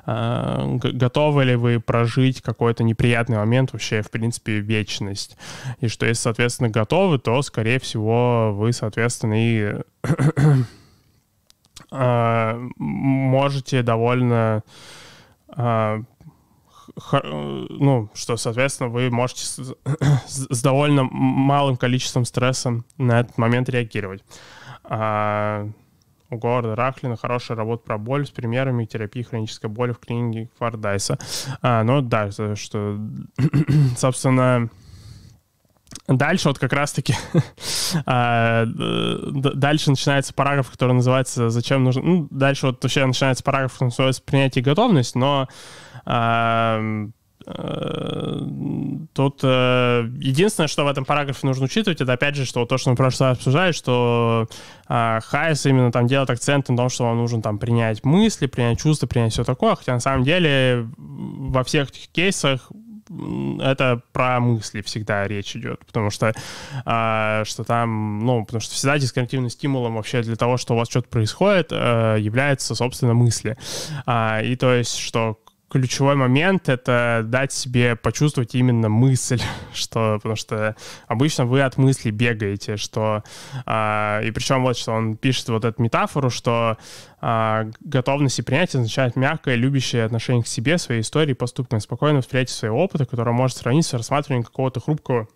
[0.05, 5.37] а, готовы ли вы прожить какой-то неприятный момент вообще, в принципе, вечность.
[5.79, 9.75] И что если, соответственно, готовы, то, скорее всего, вы, соответственно, и
[12.77, 14.63] можете довольно
[15.55, 16.01] э,
[17.23, 24.23] ну, что, соответственно, вы можете с, довольно малым количеством стресса на этот момент реагировать.
[24.83, 25.67] А,
[26.29, 31.17] у Говарда Рахлина хорошая работа про боль с примерами терапии хронической боли в клинике Фардайса.
[31.61, 32.97] А, ну да, что,
[33.97, 34.69] собственно,
[36.07, 37.15] Дальше вот как раз-таки
[38.05, 43.87] а, дальше начинается параграф, который называется «Зачем нужно...» Ну, дальше вот вообще начинается параграф, который
[43.87, 45.47] называется «Принятие и готовность», но
[46.05, 46.79] а,
[47.47, 48.45] а,
[49.13, 52.89] Тут э, единственное, что в этом параграфе нужно учитывать, это опять же, что то, что
[52.89, 54.47] мы в прошлый раз обсуждали, что
[54.89, 58.79] э, Хайс именно там делает акцент на том, что вам нужно там принять мысли, принять
[58.79, 62.71] чувства, принять все такое, хотя на самом деле во всех этих кейсах
[63.61, 66.33] это про мысли всегда речь идет, потому что,
[66.85, 70.89] э, что там, ну, потому что всегда дисконтинуальным стимулом вообще для того, что у вас
[70.89, 73.57] что-то происходит, э, является, собственно, мысли.
[74.05, 79.41] А, и то есть, что ключевой момент— это дать себе почувствовать именно мысль,
[79.73, 80.75] что, потому что
[81.07, 83.23] обычно вы от мысли бегаете, что...
[83.65, 86.77] А, и причем вот, что он пишет вот эту метафору, что
[87.21, 92.55] а, готовность и принятие означает мягкое, любящее отношение к себе, своей истории, поступкам, спокойное восприятие
[92.55, 95.27] своего опыта, которое может сравниться с рассматриванием какого-то хрупкого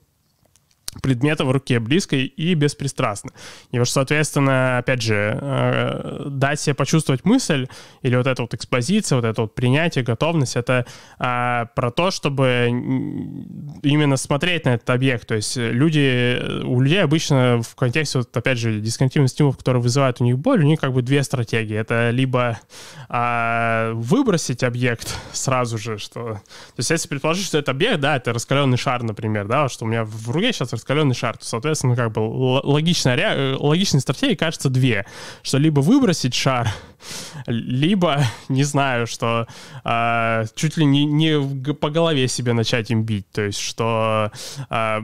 [1.01, 3.31] предмета в руке близко и беспристрастно.
[3.71, 7.67] И вот, соответственно, опять же, э, дать себе почувствовать мысль
[8.01, 10.85] или вот эта вот экспозиция, вот это вот принятие, готовность, это
[11.19, 12.67] э, про то, чтобы
[13.83, 15.27] именно смотреть на этот объект.
[15.27, 20.21] То есть люди, у людей обычно в контексте, вот, опять же, дисконтинуальных стимулов, которые вызывают
[20.21, 21.75] у них боль, у них как бы две стратегии.
[21.75, 22.59] Это либо
[23.09, 26.21] э, выбросить объект сразу же, что...
[26.23, 26.41] То
[26.77, 30.03] есть если предположить, что это объект, да, это раскаленный шар, например, да, что у меня
[30.03, 31.37] в руке сейчас раскаленный шар.
[31.37, 33.55] То, соответственно, как бы логичная, ре...
[33.55, 35.05] логичной стратегии кажется две.
[35.43, 36.69] Что либо выбросить шар,
[37.45, 39.47] либо, не знаю, что
[39.83, 43.29] э, чуть ли не, не по голове себе начать им бить.
[43.31, 44.31] То есть, что
[44.69, 44.99] э,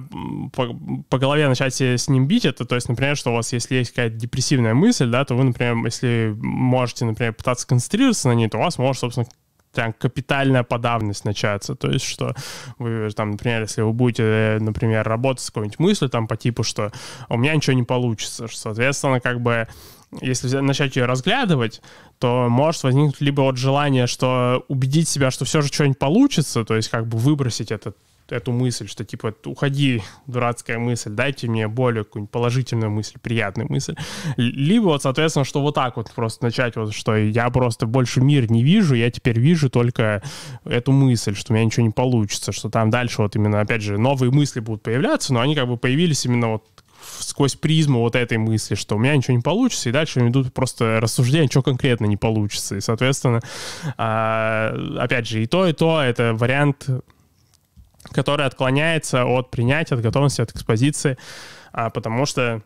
[0.54, 3.76] по, по голове начать с ним бить, это, то есть, например, что у вас, если
[3.76, 8.50] есть какая-то депрессивная мысль, да, то вы, например, если можете, например, пытаться концентрироваться на ней,
[8.50, 9.28] то у вас может, собственно,
[9.76, 11.76] прям капитальная подавленность начаться.
[11.76, 12.34] То есть, что
[12.80, 16.92] вы там, например, если вы будете, например, работать с какой-нибудь мыслью там по типу, что
[17.30, 19.68] у меня ничего не получится, соответственно, как бы
[20.22, 21.82] если начать ее разглядывать,
[22.20, 26.76] то может возникнуть либо вот желание, что убедить себя, что все же что-нибудь получится, то
[26.76, 27.98] есть как бы выбросить этот
[28.30, 33.96] эту мысль, что типа уходи, дурацкая мысль, дайте мне более какую-нибудь положительную мысль, приятную мысль.
[34.38, 38.52] Либо вот, соответственно, что вот так вот просто начать, вот, что я просто больше мир
[38.52, 40.24] не вижу, я теперь вижу только
[40.64, 43.98] эту мысль, что у меня ничего не получится, что там дальше вот именно, опять же,
[43.98, 46.64] новые мысли будут появляться, но они как бы появились именно вот
[47.20, 51.00] сквозь призму вот этой мысли, что у меня ничего не получится, и дальше идут просто
[51.00, 52.76] рассуждения, что конкретно не получится.
[52.76, 53.42] И, соответственно,
[53.98, 56.90] а, опять же, и то, и то— это вариант
[58.12, 61.18] который отклоняется от принятия, от готовности, от экспозиции,
[61.72, 62.62] а, потому что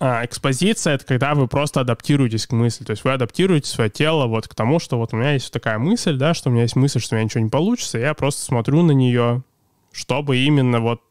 [0.00, 4.26] а, экспозиция— это когда вы просто адаптируетесь к мысли, то есть вы адаптируете свое тело
[4.26, 6.76] вот к тому, что вот у меня есть такая мысль, да, что у меня есть
[6.76, 9.42] мысль, что у меня ничего не получится, я просто смотрю на нее,
[9.92, 11.02] чтобы именно вот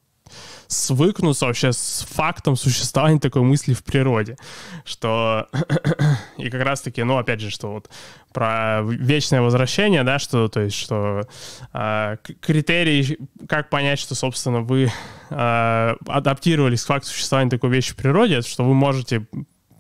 [0.78, 4.38] свыкнуться вообще с фактом существования такой мысли в природе,
[4.86, 5.47] что
[6.38, 7.89] и как раз-таки, ну, опять же, что вот
[8.34, 11.28] про вечное возвращение, да, что, то есть, что
[11.74, 14.91] э, критерий, как понять, что, собственно, вы
[15.30, 19.26] э, адаптировались к факту существования такой вещи в природе, это что вы можете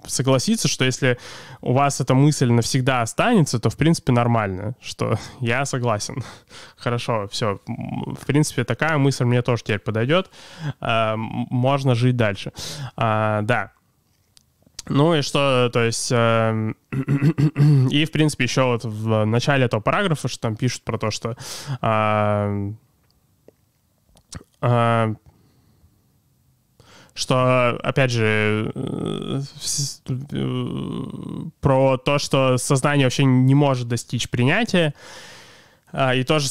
[0.07, 1.17] согласиться, что если
[1.61, 6.23] у вас эта мысль навсегда останется, то, в принципе, нормально, что я согласен.
[6.77, 7.59] Хорошо, все.
[7.67, 10.29] В принципе, такая мысль мне тоже теперь подойдет.
[10.79, 12.51] А, можно жить дальше.
[12.95, 13.71] А, да.
[14.85, 16.73] Ну и что, то есть, э,
[17.89, 21.37] и, в принципе, еще вот в начале этого параграфа, что там пишут про то, что
[21.81, 22.73] э,
[27.13, 28.71] что, опять же,
[31.61, 34.93] про то, что сознание вообще не может достичь принятия,
[35.95, 36.47] а, и тоже,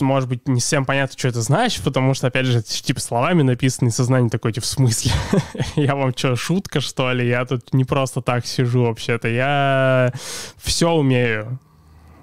[0.00, 3.88] может быть, не всем понятно, что это значит, потому что, опять же, типа словами написано,
[3.88, 5.12] и сознание такое, типа, в смысле?
[5.76, 7.28] я вам что, шутка, что ли?
[7.28, 9.28] Я тут не просто так сижу вообще-то.
[9.28, 10.14] Я
[10.56, 11.58] все умею.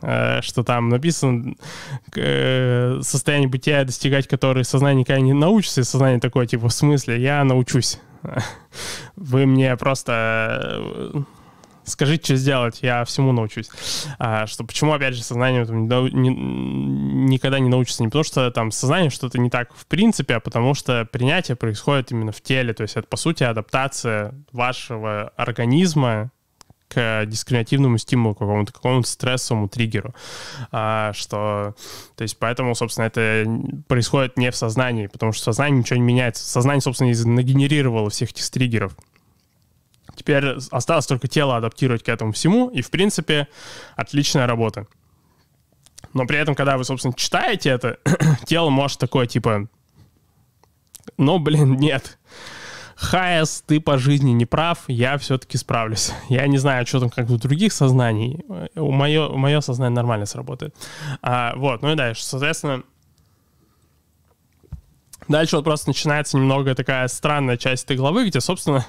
[0.01, 1.55] Э, что там написано
[2.15, 7.21] э, состояние бытия, достигать которое сознание никогда не научится, и сознание такое, типа, в смысле,
[7.21, 7.99] я научусь.
[9.15, 11.21] Вы мне просто э,
[11.85, 13.69] скажите, что сделать, я всему научусь.
[14.19, 18.03] А, что почему, опять же, сознание не, никогда не научится?
[18.03, 22.11] Не потому что там сознание что-то не так в принципе, а потому что принятие происходит
[22.11, 22.73] именно в теле.
[22.73, 26.31] То есть это, по сути, адаптация вашего организма
[26.87, 30.13] к дискриминативному стимулу, какому-то какому-то стрессовому триггеру.
[30.71, 31.75] А, что,
[32.15, 33.45] то есть, поэтому, собственно, это
[33.87, 36.43] происходит не в сознании, потому что сознание ничего не меняется.
[36.43, 38.95] Сознание, собственно, нагенерировало всех этих триггеров.
[40.15, 43.47] Теперь осталось только тело адаптировать к этому всему, и, в принципе,
[43.95, 44.87] отличная работа.
[46.13, 47.99] Но при этом, когда вы, собственно, читаете это,
[48.45, 49.67] тело может такое, типа,
[51.17, 52.17] ну, блин, нет.
[52.95, 56.11] Хайас, ты по жизни не прав, я все-таки справлюсь.
[56.29, 58.45] Я не знаю, что там как у других сознаний.
[58.75, 60.73] Мое, мое сознание нормально сработает.
[61.21, 62.23] А, вот, ну и дальше.
[62.23, 62.83] Соответственно,
[65.27, 68.85] дальше вот просто начинается немного такая странная часть этой главы, где, собственно,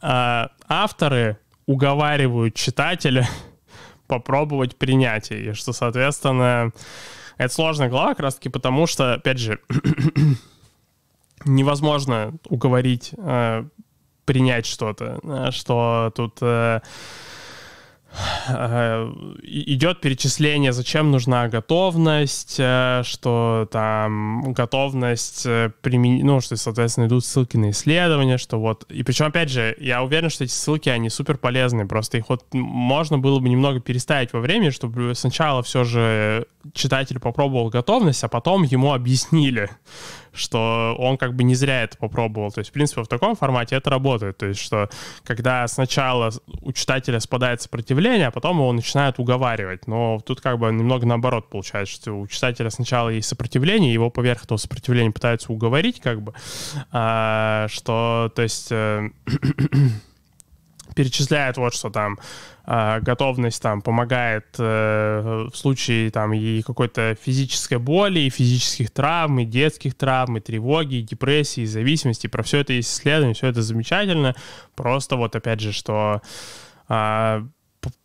[0.00, 3.28] а, авторы уговаривают читателя
[4.08, 5.50] попробовать принятие.
[5.50, 6.72] И что, соответственно,
[7.38, 9.60] это сложная глава как раз-таки потому, что, опять же,
[11.44, 13.64] невозможно уговорить э,
[14.24, 16.80] принять что-то, э, что тут э,
[18.48, 19.10] Э,
[19.42, 25.46] идет перечисление, зачем нужна готовность, э, что там готовность
[25.80, 30.02] применить, ну, что, соответственно, идут ссылки на исследования, что вот, и причем, опять же, я
[30.02, 34.32] уверен, что эти ссылки, они супер полезные, просто их вот можно было бы немного переставить
[34.32, 39.70] во времени, чтобы сначала все же читатель попробовал готовность, а потом ему объяснили,
[40.32, 42.50] что он как бы не зря это попробовал.
[42.50, 44.38] То есть, в принципе, в таком формате это работает.
[44.38, 44.88] То есть, что
[45.24, 46.30] когда сначала
[46.62, 49.86] у читателя спадает сопротивление, а потом его начинают уговаривать.
[49.86, 54.44] Но тут как бы немного наоборот получается, что у читателя сначала есть сопротивление, его поверх
[54.44, 56.34] этого сопротивления пытаются уговорить, как бы,
[56.90, 58.72] а, что, то есть...
[60.94, 62.18] Перечисляет вот что там
[62.66, 69.40] э, готовность там помогает э, в случае там и какой-то физической боли, и физических травм,
[69.40, 72.26] и детских травм, и тревоги, и депрессии, и зависимости.
[72.26, 74.34] Про все это есть исследование, все это замечательно.
[74.74, 76.22] Просто вот опять же, что
[76.88, 77.42] э,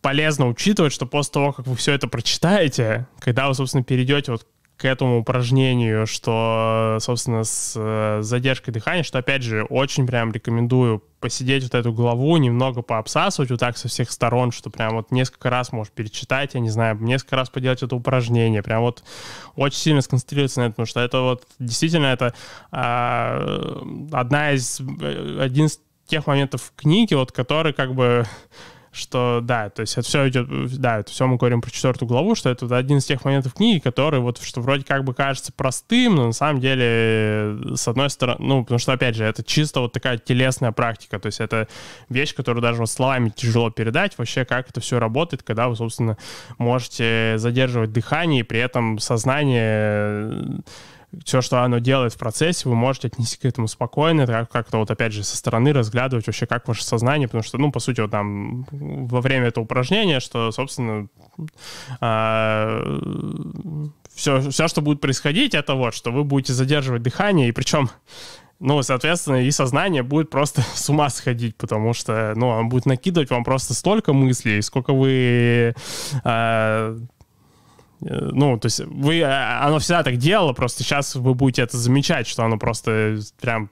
[0.00, 4.46] полезно учитывать, что после того, как вы все это прочитаете, когда вы, собственно, перейдете вот
[4.78, 11.02] к этому упражнению, что, собственно, с э, задержкой дыхания, что, опять же, очень прям рекомендую
[11.18, 15.50] посидеть вот эту главу, немного пообсасывать вот так со всех сторон, что прям вот несколько
[15.50, 19.02] раз можешь перечитать, я не знаю, несколько раз поделать это упражнение, прям вот
[19.56, 22.34] очень сильно сконцентрироваться на этом, потому что это вот действительно это
[22.70, 28.24] а, одна из, э, один из тех моментов в книге, вот которые как бы
[28.98, 32.34] что да, то есть это все идет, да, это все мы говорим про четвертую главу,
[32.34, 36.16] что это один из тех моментов книги, который вот, что вроде как бы кажется простым,
[36.16, 39.92] но на самом деле, с одной стороны, ну, потому что, опять же, это чисто вот
[39.92, 41.68] такая телесная практика, то есть это
[42.08, 46.16] вещь, которую даже вот словами тяжело передать, вообще как это все работает, когда вы, собственно,
[46.58, 50.60] можете задерживать дыхание и при этом сознание
[51.24, 55.12] все, что оно делает в процессе, вы можете отнести к этому спокойно, как-то вот опять
[55.12, 58.66] же со стороны разглядывать вообще, как ваше сознание, потому что, ну, по сути, вот там
[58.70, 61.08] во время этого упражнения, что, собственно,
[62.00, 62.98] а,
[64.14, 67.90] все, все, что будет происходить, это вот, что вы будете задерживать дыхание, и причем
[68.60, 73.30] ну, соответственно, и сознание будет просто с ума сходить, потому что, ну, он будет накидывать
[73.30, 75.74] вам просто столько мыслей, сколько вы
[76.24, 76.96] Э,
[78.00, 82.26] ну, то есть вы, э, оно всегда так делало, просто сейчас вы будете это замечать,
[82.26, 83.70] что оно просто прям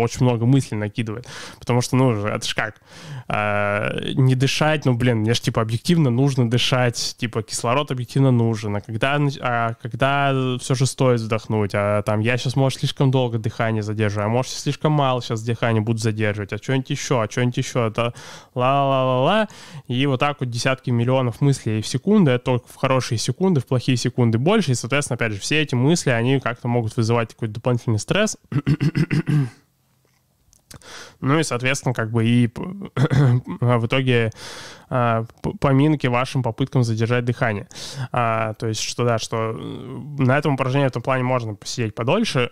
[0.00, 1.26] очень много мыслей накидывает.
[1.58, 2.80] Потому что, ну, это ж как?
[3.28, 8.76] Э, не дышать, ну, блин, мне же, типа, объективно нужно дышать, типа, кислород объективно нужен.
[8.76, 11.72] А когда, а когда все же стоит вздохнуть?
[11.74, 15.82] А там я сейчас, может, слишком долго дыхание задерживаю, а может, слишком мало сейчас дыхание
[15.82, 18.14] буду задерживать, а что-нибудь еще, а что-нибудь еще, это
[18.54, 19.48] ла-ла-ла-ла.
[19.86, 23.66] И вот так вот десятки миллионов мыслей в секунду, это только в хорошие секунды, в
[23.66, 27.48] плохие секунды больше, и, соответственно, опять же, все эти мысли, они как-то могут вызывать такой
[27.48, 28.36] дополнительный стресс.
[31.20, 34.30] Ну и, соответственно, как бы и в итоге
[34.90, 35.24] а,
[35.60, 37.68] поминки вашим попыткам задержать дыхание.
[38.12, 42.50] А, то есть, что да, что на этом упражнении в этом плане можно посидеть подольше,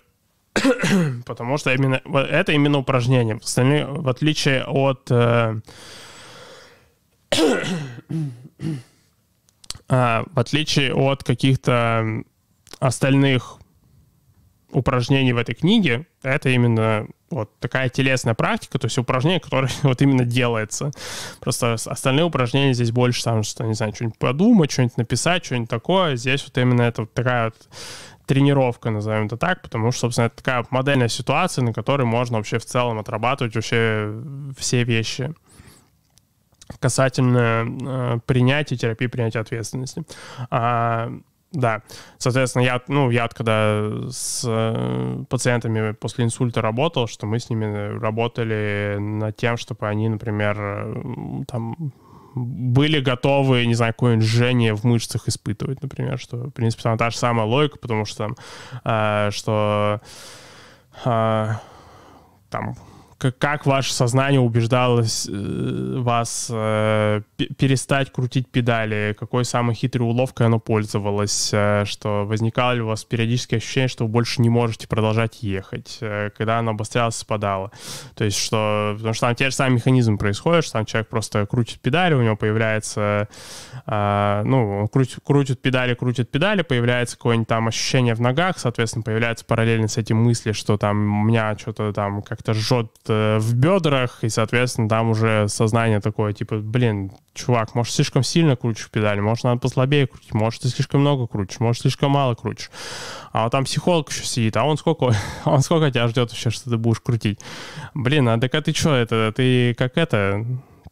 [1.26, 3.38] потому что именно это именно упражнение.
[3.38, 5.60] В отличие от э,
[9.88, 12.22] а, в отличие от каких-то
[12.78, 13.58] остальных
[14.72, 20.02] упражнений в этой книге, это именно вот такая телесная практика, то есть упражнение, которое вот
[20.02, 20.90] именно делается.
[21.40, 26.16] Просто остальные упражнения здесь больше там, что, не знаю, что-нибудь подумать, что-нибудь написать, что-нибудь такое.
[26.16, 27.68] Здесь вот именно это вот такая вот
[28.26, 32.58] тренировка, назовем это так, потому что, собственно, это такая модельная ситуация, на которой можно вообще
[32.58, 34.12] в целом отрабатывать вообще
[34.58, 35.34] все вещи
[36.80, 40.02] касательно э, принятия, терапии, принятия ответственности.
[40.50, 41.12] А,
[41.52, 41.82] да,
[42.18, 47.98] соответственно, я, ну, я когда с э, пациентами после инсульта работал, что мы с ними
[47.98, 51.92] работали над тем, чтобы они, например, там
[52.34, 57.08] были готовы, не знаю, какое-нибудь жжение в мышцах испытывать, например, что, в принципе, там та
[57.10, 58.36] же самая логика, потому что там,
[58.84, 60.00] э, что
[61.04, 61.48] э,
[62.50, 62.76] там
[63.18, 67.22] как ваше сознание убеждало э, вас э,
[67.56, 73.04] перестать крутить педали, какой самой хитрой уловкой оно пользовалось, э, что возникало ли у вас
[73.04, 75.98] периодически ощущение, что вы больше не можете продолжать ехать,
[76.36, 77.70] когда оно обострялось, спадало.
[78.14, 78.94] То есть, что...
[78.96, 82.22] Потому что там те же самые механизмы происходят, что там человек просто крутит педали, у
[82.22, 83.28] него появляется...
[83.86, 89.44] Ну, он крутит, крутит педали, крутит педали, появляется какое-нибудь там ощущение в ногах, соответственно, появляется
[89.44, 94.22] параллельно с этим мысли, что там у меня что-то там как-то жжет Э, в бедрах,
[94.22, 99.44] и, соответственно, там уже сознание такое, типа, блин, чувак, может, слишком сильно крутишь педали, может,
[99.44, 102.70] надо послабее крутить, может, ты слишком много крутишь, может, слишком мало крутишь.
[103.32, 105.12] А вот там психолог еще сидит, а он сколько,
[105.44, 107.40] он сколько тебя ждет вообще, что ты будешь крутить?
[107.94, 110.44] Блин, а так а ты что, это, ты как это,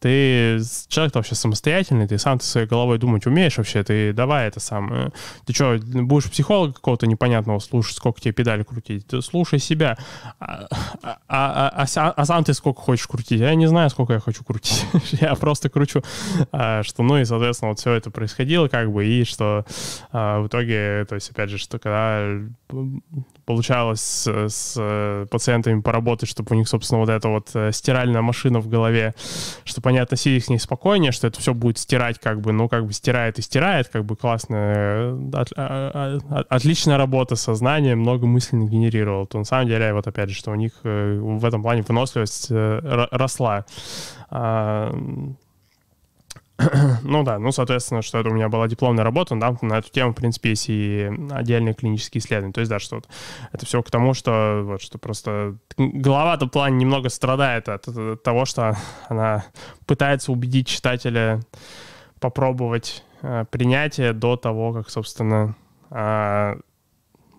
[0.05, 4.59] ты человек вообще самостоятельный, ты сам ты своей головой думать умеешь вообще, ты давай это
[4.59, 4.93] сам.
[4.93, 5.09] Э,
[5.47, 9.07] ты что, будешь психолога какого-то непонятного слушать, сколько тебе педали крутить?
[9.07, 9.97] Ты слушай себя.
[10.39, 10.67] А,
[11.01, 13.39] а, а, а, а сам ты сколько хочешь крутить?
[13.39, 14.85] Я не знаю, сколько я хочу крутить.
[15.21, 16.03] я просто кручу.
[16.51, 19.65] А, что, ну и, соответственно, вот все это происходило как бы, и что
[20.11, 22.27] а, в итоге, то есть, опять же, что когда
[23.45, 28.59] получалось с, с пациентами поработать, чтобы у них, собственно, вот эта вот э, стиральная машина
[28.59, 29.13] в голове,
[29.63, 32.85] чтобы они относились к ней спокойнее, что это все будет стирать как бы, ну, как
[32.85, 38.25] бы стирает и стирает, как бы классная, э, от, а, а, отличная работа сознания, много
[38.25, 39.27] мыслей генерировал.
[39.27, 42.51] То на самом деле, вот опять же, что у них э, в этом плане выносливость
[42.51, 43.65] росла.
[47.03, 50.11] Ну да, ну, соответственно, что это у меня была дипломная работа, да, на эту тему,
[50.11, 52.53] в принципе, есть и отдельные клинические исследования.
[52.53, 53.09] То есть, да, что вот,
[53.51, 58.23] это все к тому, что вот, что просто голова в плане немного страдает от, от
[58.23, 58.77] того, что
[59.09, 59.45] она
[59.85, 61.41] пытается убедить читателя
[62.19, 65.55] попробовать э, принятие до того, как, собственно,
[65.91, 66.55] э,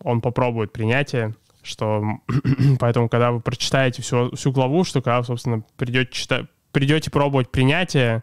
[0.05, 2.05] он попробует принятие, что
[2.79, 6.47] поэтому, когда вы прочитаете всю, всю главу, что когда, собственно, придете читать
[6.77, 8.21] придете пробовать принятие,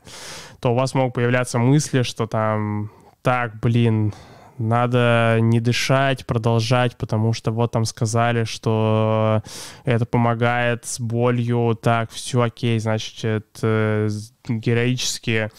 [0.60, 2.92] то у вас могут появляться мысли, что там,
[3.24, 4.14] так, блин,
[4.60, 9.42] надо не дышать, продолжать, потому что вот там сказали, что
[9.86, 14.08] это помогает с болью, так, все окей, значит, это
[14.48, 15.50] героически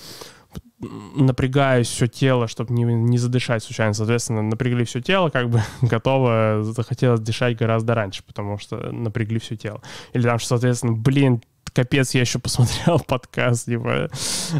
[1.17, 3.95] напрягаюсь все тело, чтобы не, не задышать случайно.
[3.95, 9.57] Соответственно, напрягли все тело, как бы готово, захотелось дышать гораздо раньше, потому что напрягли все
[9.57, 9.83] тело.
[10.13, 11.43] Или там, что, соответственно, блин,
[11.75, 14.09] капец, я еще посмотрел подкаст, типа,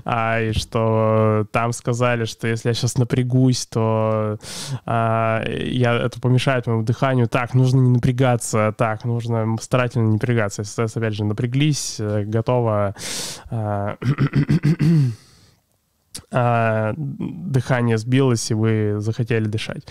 [0.05, 4.39] а, и что там сказали, что если я сейчас напрягусь, то
[4.85, 7.29] а, я, это помешает моему дыханию.
[7.29, 10.63] Так, нужно не напрягаться, так, нужно старательно не напрягаться.
[10.63, 12.95] Если, опять же, напряглись, э, готово
[13.51, 13.97] а,
[16.31, 19.83] а, дыхание сбилось, и вы захотели дышать.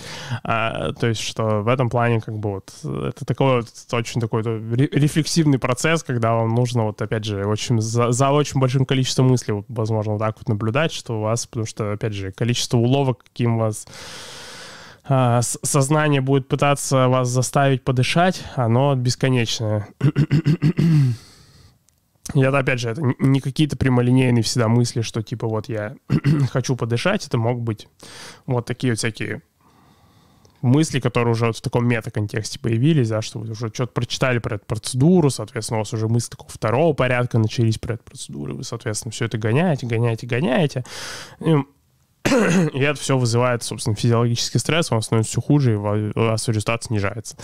[0.43, 4.43] А, то есть, что в этом плане, как бы вот, это такой вот очень такой
[4.43, 9.63] рефлексивный процесс, когда вам нужно, вот, опять же, очень, за, за очень большим количеством мыслей,
[9.67, 13.55] возможно, вот так вот наблюдать, что у вас, потому что, опять же, количество уловок, каким
[13.55, 13.85] у вас
[15.05, 19.87] а, сознание будет пытаться вас заставить подышать, оно бесконечное.
[22.33, 25.95] И это, опять же, это не какие-то прямолинейные всегда мысли, что типа вот я
[26.51, 27.87] хочу подышать, это могут быть
[28.45, 29.41] вот такие вот всякие
[30.61, 34.55] мысли, которые уже вот в таком мета-контексте появились, да, что вы уже что-то прочитали про
[34.55, 38.63] эту процедуру, соответственно, у вас уже мысли такого второго порядка начались про эту процедуру, вы,
[38.63, 40.85] соответственно, все это гоняете, гоняете, гоняете.
[41.41, 41.53] И
[42.73, 46.83] и это все вызывает, собственно, физиологический стресс, вам становится все хуже, и у вас результат
[46.83, 47.35] снижается.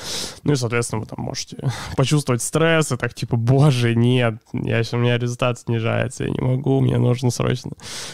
[0.43, 1.57] Ну и, соответственно, вы там можете
[1.97, 6.79] почувствовать стресс, и так типа, боже, нет, я, у меня результат снижается, я не могу,
[6.79, 7.71] мне нужно срочно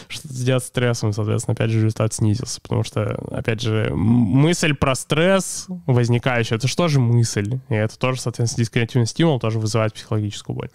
[0.08, 4.74] что-то сделать с стрессом, и, соответственно, опять же, результат снизился, потому что, опять же, мысль
[4.74, 7.60] про стресс возникающая, это же мысль?
[7.68, 10.70] И это тоже, соответственно, дискретивный стимул тоже вызывает психологическую боль.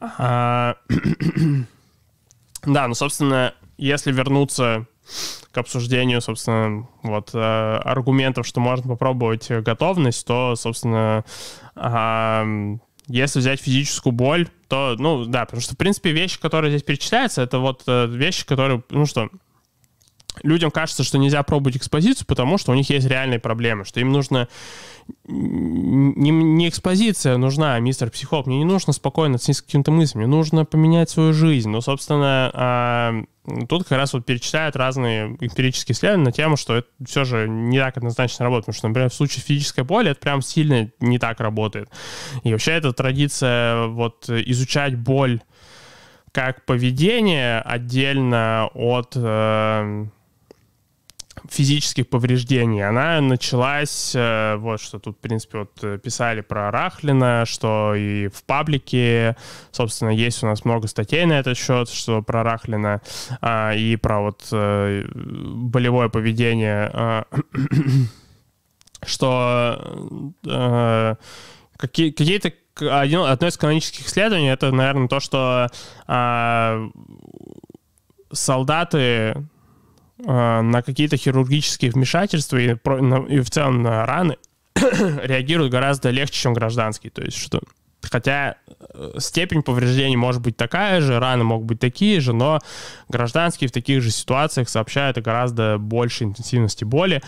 [0.00, 0.76] А...
[2.64, 4.86] Да, ну, собственно, если вернуться
[5.52, 11.24] к обсуждению, собственно, вот э, аргументов, что можно попробовать готовность, то, собственно,
[11.76, 12.76] э,
[13.08, 17.42] если взять физическую боль, то, ну, да, потому что, в принципе, вещи, которые здесь перечисляются,
[17.42, 19.30] это вот э, вещи, которые, ну что,
[20.42, 24.12] людям кажется, что нельзя пробовать экспозицию, потому что у них есть реальные проблемы, что им
[24.12, 24.48] нужно
[25.28, 28.46] не, не экспозиция нужна, а мистер психолог.
[28.46, 31.68] Мне не нужно спокойно с каким-то мыслями, мне нужно поменять свою жизнь.
[31.68, 33.14] Но, собственно, а,
[33.68, 37.78] тут как раз вот перечисляют разные эмпирические исследования на тему, что это все же не
[37.78, 38.66] так однозначно работает.
[38.66, 41.88] Потому что, например, в случае физической боли это прям сильно не так работает.
[42.42, 45.40] И вообще эта традиция вот изучать боль
[46.32, 50.06] как поведение отдельно от э,
[51.50, 57.44] физических повреждений, она началась, э, вот что тут, в принципе, вот э, писали про Рахлина,
[57.46, 59.36] что и в паблике,
[59.70, 63.02] собственно, есть у нас много статей на этот счет, что про Рахлина,
[63.40, 67.24] а, и про вот э, болевое поведение, а,
[69.04, 70.36] что
[71.76, 75.68] какие, какие-то один, одно из канонических исследований это, наверное, то, что
[76.06, 76.88] а,
[78.32, 79.46] солдаты
[80.18, 84.36] на какие-то хирургические вмешательства и, и в целом на раны
[84.74, 87.10] реагируют гораздо легче, чем гражданские.
[87.10, 87.60] То есть что
[88.10, 88.56] Хотя
[88.94, 92.60] э, степень повреждений может быть такая же, раны могут быть такие же, но
[93.08, 97.22] гражданские в таких же ситуациях сообщают о гораздо большей интенсивности боли.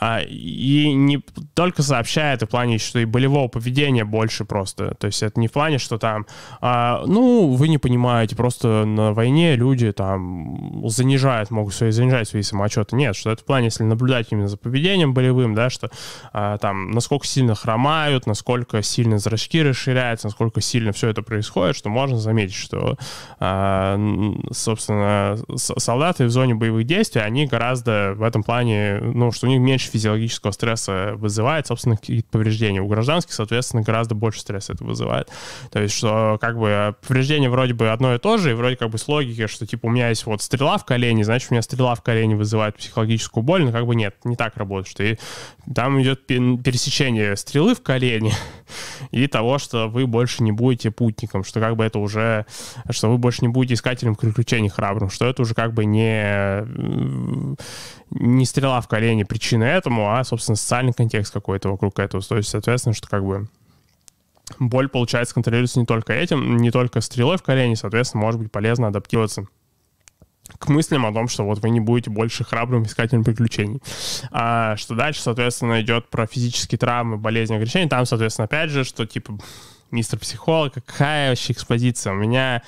[0.00, 1.20] А, и не
[1.54, 4.94] только сообщает в плане, что и болевого поведения больше просто.
[4.94, 6.26] То есть это не в плане, что там,
[6.60, 12.42] а, ну, вы не понимаете, просто на войне люди там занижают, могут свои, занижать свои
[12.42, 12.96] самоотчеты.
[12.96, 15.90] Нет, что это в плане, если наблюдать именно за поведением болевым, да, что
[16.32, 21.88] а, там насколько сильно хромают, насколько сильно зрачки расширяются, насколько сильно все это происходит, что
[21.88, 22.96] можно заметить, что,
[24.52, 29.60] собственно, солдаты в зоне боевых действий, они гораздо в этом плане, ну, что у них
[29.60, 32.80] меньше физиологического стресса вызывает, собственно, какие-то повреждения.
[32.80, 35.28] У гражданских, соответственно, гораздо больше стресса это вызывает.
[35.70, 38.90] То есть, что как бы повреждение вроде бы одно и то же, и вроде как
[38.90, 41.62] бы с логики, что типа у меня есть вот стрела в колене, значит, у меня
[41.62, 45.16] стрела в колене вызывает психологическую боль, но как бы нет, не так работает, что и
[45.74, 48.32] там идет пересечение стрелы в колене
[49.10, 52.46] и того, что вы больше не будете путником, что как бы это уже,
[52.90, 56.66] что вы больше не будете искателем приключений храбрым, что это уже как бы не
[58.10, 62.22] не стрела в колени причина этому, а, собственно, социальный контекст какой-то вокруг этого.
[62.22, 63.48] То есть, соответственно, что как бы
[64.58, 68.88] боль, получается, контролируется не только этим, не только стрелой в колени, соответственно, может быть полезно
[68.88, 69.46] адаптироваться
[70.58, 73.82] к мыслям о том, что вот вы не будете больше храбрым искателем приключений.
[74.30, 77.88] А что дальше, соответственно, идет про физические травмы, болезни, ограничения.
[77.88, 79.38] Там, соответственно, опять же, что типа
[79.90, 82.14] мистер психолог, какая вообще экспозиция?
[82.14, 82.62] У меня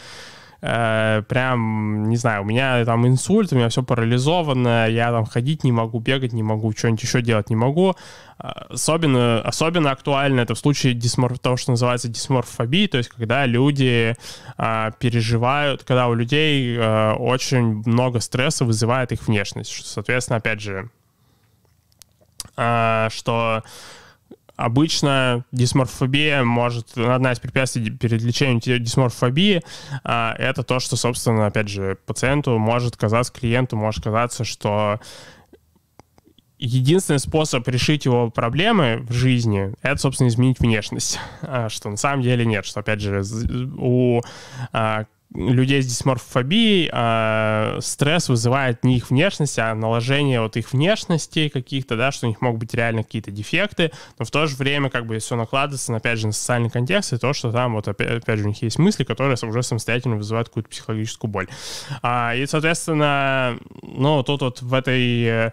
[0.60, 5.64] э, прям, не знаю, у меня там инсульт, у меня все парализовано, я там ходить
[5.64, 7.96] не могу, бегать не могу, что-нибудь еще делать не могу.
[8.38, 14.16] Особенно, особенно актуально это в случае дисморф, того, что называется дисморфобией, то есть когда люди
[14.56, 19.84] а, переживают, когда у людей а, очень много стресса вызывает их внешность.
[19.84, 20.88] Соответственно, опять же,
[22.56, 23.62] а, что
[24.60, 29.62] обычно дисморфобия может, одна из препятствий перед лечением дисморфобии,
[30.04, 35.00] а, это то, что, собственно, опять же, пациенту может казаться, клиенту может казаться, что
[36.58, 41.18] единственный способ решить его проблемы в жизни— это, собственно, изменить внешность.
[41.42, 43.22] А, что на самом деле нет, что, опять же,
[43.78, 44.20] у
[44.72, 51.48] а, людей с дисморфобией а, стресс вызывает не их внешность, а наложение вот их внешности
[51.48, 54.90] каких-то, да, что у них могут быть реально какие-то дефекты, но в то же время
[54.90, 58.22] как бы все накладывается, опять же, на социальный контекст и то, что там вот опять,
[58.22, 61.46] опять же у них есть мысли, которые уже самостоятельно вызывают какую-то психологическую боль.
[62.02, 65.52] А, и, соответственно, ну, тут вот в этой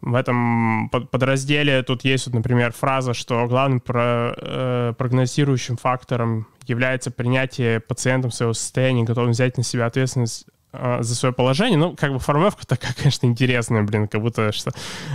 [0.00, 7.10] в этом подразделе тут есть, вот, например, фраза, что главным про, э, прогнозирующим фактором является
[7.10, 11.78] принятие пациентом своего состояния, готовность взять на себя ответственность за свое положение.
[11.78, 14.72] Ну, как бы формулировка такая, конечно, интересная, блин, как будто что...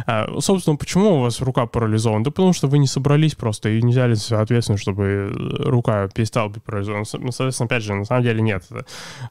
[0.08, 2.24] А, собственно, почему у вас рука парализована?
[2.24, 6.64] Да потому что вы не собрались просто и не взяли ответственность, чтобы рука перестала быть
[6.64, 7.06] парализована.
[7.14, 8.64] Ну, соответственно, опять же, на самом деле нет.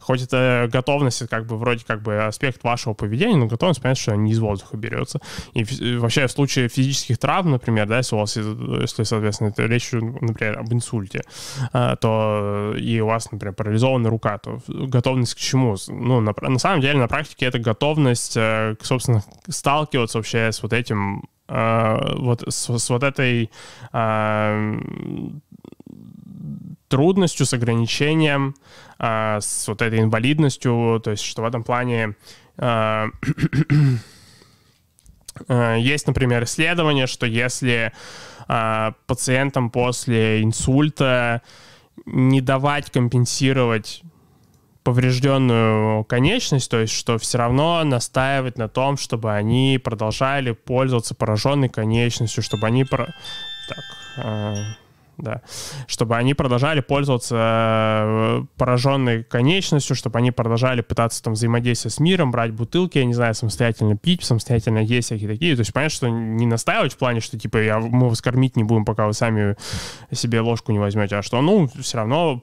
[0.01, 4.15] Хоть это готовность, как бы вроде как бы аспект вашего поведения, но готовность, понятно, что
[4.15, 5.21] не из воздуха берется.
[5.55, 5.65] И
[5.97, 10.59] вообще в случае физических травм, например, да, если у вас, если, соответственно, это речь, например,
[10.59, 11.23] об инсульте,
[11.73, 15.77] а, то и у вас, например, парализована рука, то готовность к чему?
[15.89, 20.73] Ну, на, на самом деле на практике это готовность, э, собственно, сталкиваться вообще с вот
[20.73, 23.51] этим, э, вот с, с вот этой
[23.93, 24.81] э,
[26.89, 28.55] трудностью, с ограничением,
[28.99, 32.15] с вот этой инвалидностью, то есть что в этом плане
[35.49, 37.93] есть, например, исследование, что если
[38.47, 41.41] пациентам после инсульта
[42.05, 44.03] не давать компенсировать
[44.83, 51.69] поврежденную конечность, то есть что все равно настаивать на том, чтобы они продолжали пользоваться пораженной
[51.69, 52.85] конечностью, чтобы они...
[52.85, 53.15] Про...
[53.69, 54.55] Так, э,
[55.19, 55.43] да,
[55.87, 62.31] чтобы они продолжали пользоваться э, пораженной конечностью, чтобы они продолжали пытаться там взаимодействовать с миром,
[62.31, 65.55] брать бутылки, я не знаю, самостоятельно пить, самостоятельно есть всякие такие.
[65.55, 68.65] То есть понятно, что не настаивать в плане, что типа я, мы вас кормить не
[68.65, 69.57] будем, пока вы сами
[70.11, 72.43] себе ложку не возьмете, а что, ну, все равно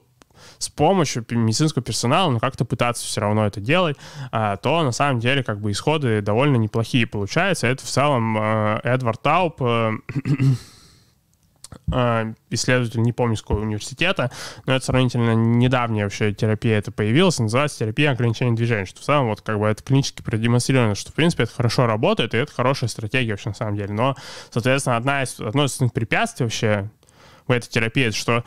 [0.59, 3.97] с помощью медицинского персонала, но как-то пытаться все равно это делать,
[4.31, 7.65] а, то на самом деле как бы исходы довольно неплохие получаются.
[7.67, 9.91] Это в целом э, Эдвард Тауп э,
[11.93, 14.31] э, исследователь, не помню, какого университета,
[14.65, 19.27] но это сравнительно недавняя вообще терапия это появилась, называется терапия ограничения движения, что в целом
[19.27, 22.89] вот как бы это клинически продемонстрировано, что в принципе это хорошо работает, и это хорошая
[22.89, 24.17] стратегия вообще на самом деле, но,
[24.51, 26.89] соответственно, одна из, одно из препятствий вообще
[27.47, 28.43] в этой терапии, это что а,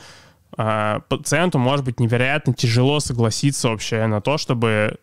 [0.57, 4.99] пациенту может быть невероятно тяжело согласиться вообще на то, чтобы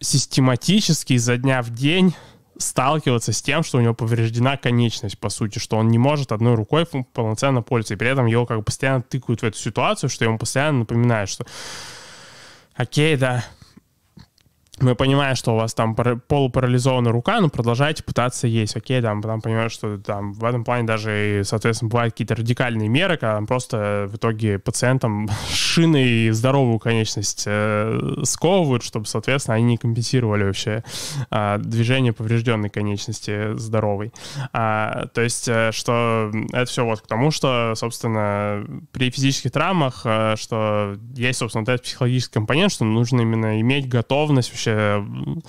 [0.00, 2.14] систематически изо дня в день
[2.58, 6.54] сталкиваться с тем, что у него повреждена конечность, по сути, что он не может одной
[6.54, 10.24] рукой полноценно пользоваться, и при этом его как бы постоянно тыкают в эту ситуацию, что
[10.24, 11.44] ему постоянно напоминают, что
[12.74, 13.44] окей, да,
[14.82, 18.76] мы понимаем, что у вас там полупарализована рука, но продолжайте пытаться есть.
[18.76, 23.16] Окей, там, там понимаю, что там в этом плане даже, соответственно, бывают какие-то радикальные меры,
[23.16, 29.76] когда там просто в итоге пациентам шины здоровую конечность э, сковывают, чтобы, соответственно, они не
[29.76, 30.82] компенсировали вообще
[31.30, 34.12] э, движение поврежденной конечности здоровой.
[34.52, 40.02] А, то есть, э, что это все вот к тому, что, собственно, при физических травмах,
[40.04, 45.42] э, что есть, собственно, вот этот психологический компонент, что нужно именно иметь готовность вообще вообще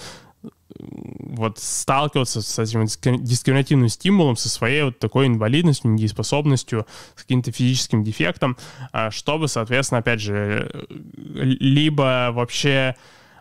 [0.80, 2.86] вот сталкиваться с этим
[3.24, 8.58] дискриминативным стимулом, со своей вот такой инвалидностью, недееспособностью, с каким-то физическим дефектом,
[8.92, 12.96] а, чтобы, соответственно, опять же, либо вообще,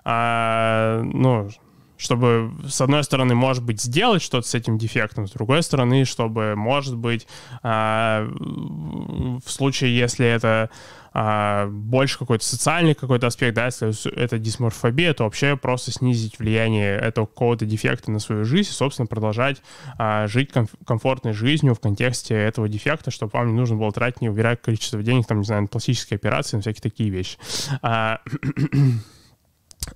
[0.05, 1.49] а, ну,
[1.97, 6.55] чтобы, с одной стороны, может быть, сделать что-то с этим дефектом, с другой стороны, чтобы,
[6.57, 7.28] может быть,
[7.62, 10.68] в случае, если это
[11.15, 16.97] а, больше какой-то социальный какой-то аспект, да, если это дисморфобия, то вообще просто снизить влияние
[16.97, 19.63] этого какого-то дефекта на свою жизнь и, собственно, продолжать
[19.99, 24.21] а, жить комф- комфортной жизнью в контексте этого дефекта, чтобы вам не нужно было тратить
[24.21, 27.39] неуверенное количество денег, там, не знаю, на пластические операции, на всякие такие вещи.
[27.83, 28.21] А,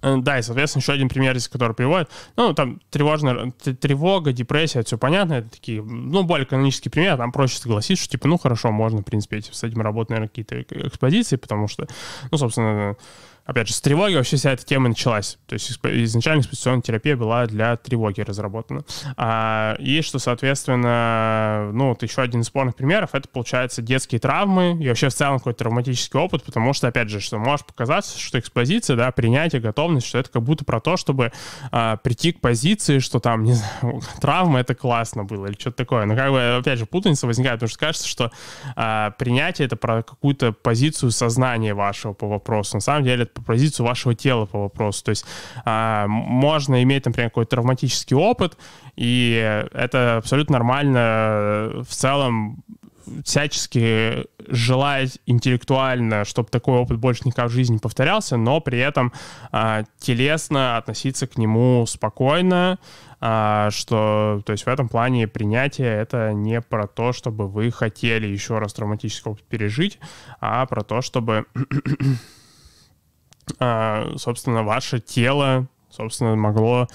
[0.02, 2.10] да, и, соответственно, еще один пример, из которого приводят.
[2.36, 5.34] Ну, там тревожная, тревога, депрессия, все понятно.
[5.34, 7.16] Это такие, ну, более канонические примеры.
[7.16, 10.60] Там проще согласиться, что, типа, ну, хорошо, можно, в принципе, с этим работать, наверное, какие-то
[10.86, 11.86] экспозиции, потому что,
[12.30, 12.96] ну, собственно,
[13.46, 15.38] опять же, с тревоги вообще вся эта тема началась.
[15.46, 18.84] То есть изначально экспозиционная терапия была для тревоги разработана.
[19.16, 24.76] А, и что, соответственно, ну, вот еще один из спорных примеров, это, получается, детские травмы
[24.80, 28.38] и вообще в целом какой-то травматический опыт, потому что, опять же, что может показаться, что
[28.38, 31.32] экспозиция, да, принятие, готовность, что это как будто про то, чтобы
[31.70, 36.04] а, прийти к позиции, что там, не знаю, травма— это классно было или что-то такое.
[36.06, 38.32] Но как бы, опять же, путаница возникает, потому что кажется, что
[38.74, 42.76] а, принятие— это про какую-то позицию сознания вашего по вопросу.
[42.76, 45.04] На самом деле позицию вашего тела по вопросу.
[45.04, 45.24] То есть
[45.64, 48.56] а, можно иметь, например, какой-то травматический опыт,
[48.96, 49.32] и
[49.72, 52.64] это абсолютно нормально в целом
[53.24, 59.12] всячески желать интеллектуально, чтобы такой опыт больше никогда в жизни не повторялся, но при этом
[59.52, 62.78] а, телесно относиться к нему спокойно,
[63.20, 68.26] а, что, то есть в этом плане принятие это не про то, чтобы вы хотели
[68.26, 69.98] еще раз травматический опыт пережить,
[70.40, 71.46] а про то, чтобы,
[73.58, 76.88] собственно, ваше тело, собственно, могло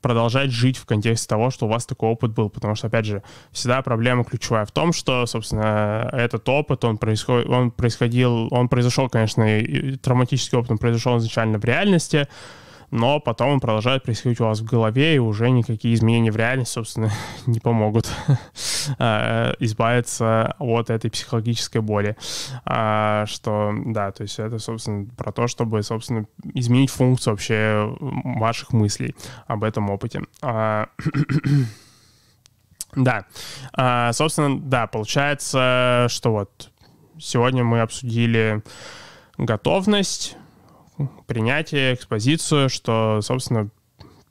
[0.00, 2.50] продолжать жить в контексте того, что у вас такой опыт был.
[2.50, 7.46] Потому что, опять же, всегда проблема ключевая в том, что, собственно, этот опыт, он, происход...
[7.46, 9.44] он происходил, он произошел, конечно,
[10.02, 12.28] травматический опыт, он произошел изначально в реальности,
[12.90, 16.74] но потом он продолжает происходить у вас в голове, и уже никакие изменения в реальности,
[16.74, 17.10] собственно,
[17.46, 18.10] не помогут
[18.98, 22.16] а, избавиться от этой психологической боли.
[22.64, 28.72] А, что, да, то есть это, собственно, про то, чтобы, собственно, изменить функцию вообще ваших
[28.72, 29.14] мыслей
[29.46, 30.22] об этом опыте.
[30.42, 30.88] А,
[32.94, 33.24] да,
[34.12, 36.70] собственно, да, получается, что вот
[37.18, 38.62] сегодня мы обсудили
[39.38, 40.36] готовность,
[41.26, 43.70] принятие, экспозицию, что, собственно,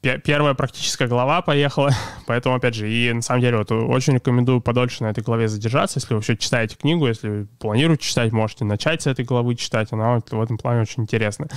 [0.02, 1.92] первая практическая глава поехала,
[2.28, 6.00] поэтому, опять же, и на самом деле вот очень рекомендую подольше на этой главе задержаться,
[6.00, 10.16] если вы вообще читаете книгу, если планируете читать, можете начать с этой главы читать, она
[10.16, 11.48] вот в этом плане очень интересна.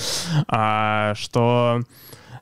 [0.48, 1.80] А, что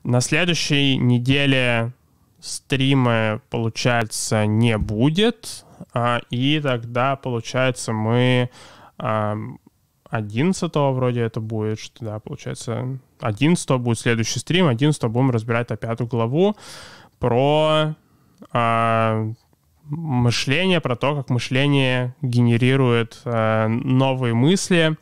[0.02, 1.92] на следующей неделе
[2.40, 8.50] стрима, получается, не будет, а, и тогда, получается, мы
[10.11, 16.08] 11 вроде это будет, что, да, получается, 11 будет следующий стрим, 11 будем разбирать пятую
[16.08, 16.56] главу
[17.18, 17.94] про
[18.52, 19.32] э,
[19.84, 24.96] мышление, про то, как мышление генерирует э, новые мысли.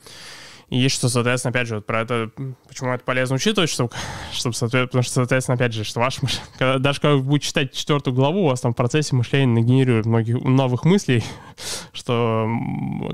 [0.71, 2.31] И что, соответственно, опять же, вот про это,
[2.67, 3.91] почему это полезно учитывать, чтобы,
[4.33, 6.21] чтобы потому что, соответственно, опять же, что ваш
[6.59, 10.07] когда, даже когда вы будете читать четвертую главу, у вас там в процессе мышления нагенерирует
[10.07, 11.25] многих новых мыслей,
[11.93, 12.49] что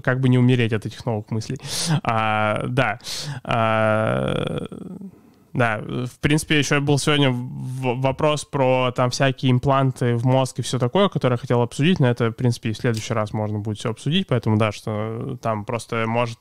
[0.02, 1.58] как бы не умереть от этих новых мыслей.
[2.02, 2.98] А, да.
[3.44, 4.66] А,
[5.54, 10.80] да, в принципе, еще был сегодня вопрос про там всякие импланты в мозг и все
[10.80, 13.90] такое, которое я хотел обсудить, но это, в принципе, в следующий раз можно будет все
[13.90, 16.40] обсудить, поэтому да, что там просто может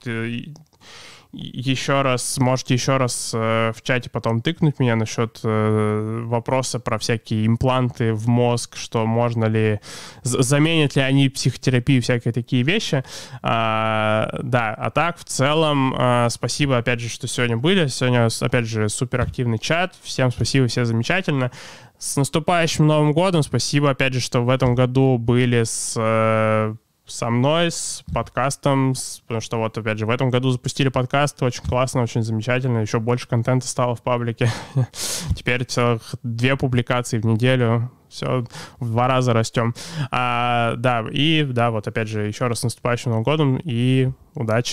[1.33, 6.99] еще раз, можете еще раз э, в чате потом тыкнуть меня насчет э, вопроса про
[6.99, 9.79] всякие импланты в мозг, что можно ли,
[10.21, 13.03] заменят ли они психотерапию, всякие такие вещи.
[13.41, 17.87] А, да, а так в целом а, спасибо, опять же, что сегодня были.
[17.87, 19.95] Сегодня, опять же, суперактивный чат.
[20.03, 21.51] Всем спасибо, все замечательно.
[21.97, 23.41] С наступающим Новым годом.
[23.41, 26.75] Спасибо, опять же, что в этом году были с э,
[27.05, 31.41] со мной, с подкастом, с, потому что вот, опять же, в этом году запустили подкаст,
[31.43, 34.49] очень классно, очень замечательно, еще больше контента стало в паблике.
[35.35, 38.45] Теперь целых две публикации в неделю, все
[38.79, 39.73] в два раза растем.
[40.11, 44.71] А, да, и да, вот опять же, еще раз наступающим Новым годом и удачи.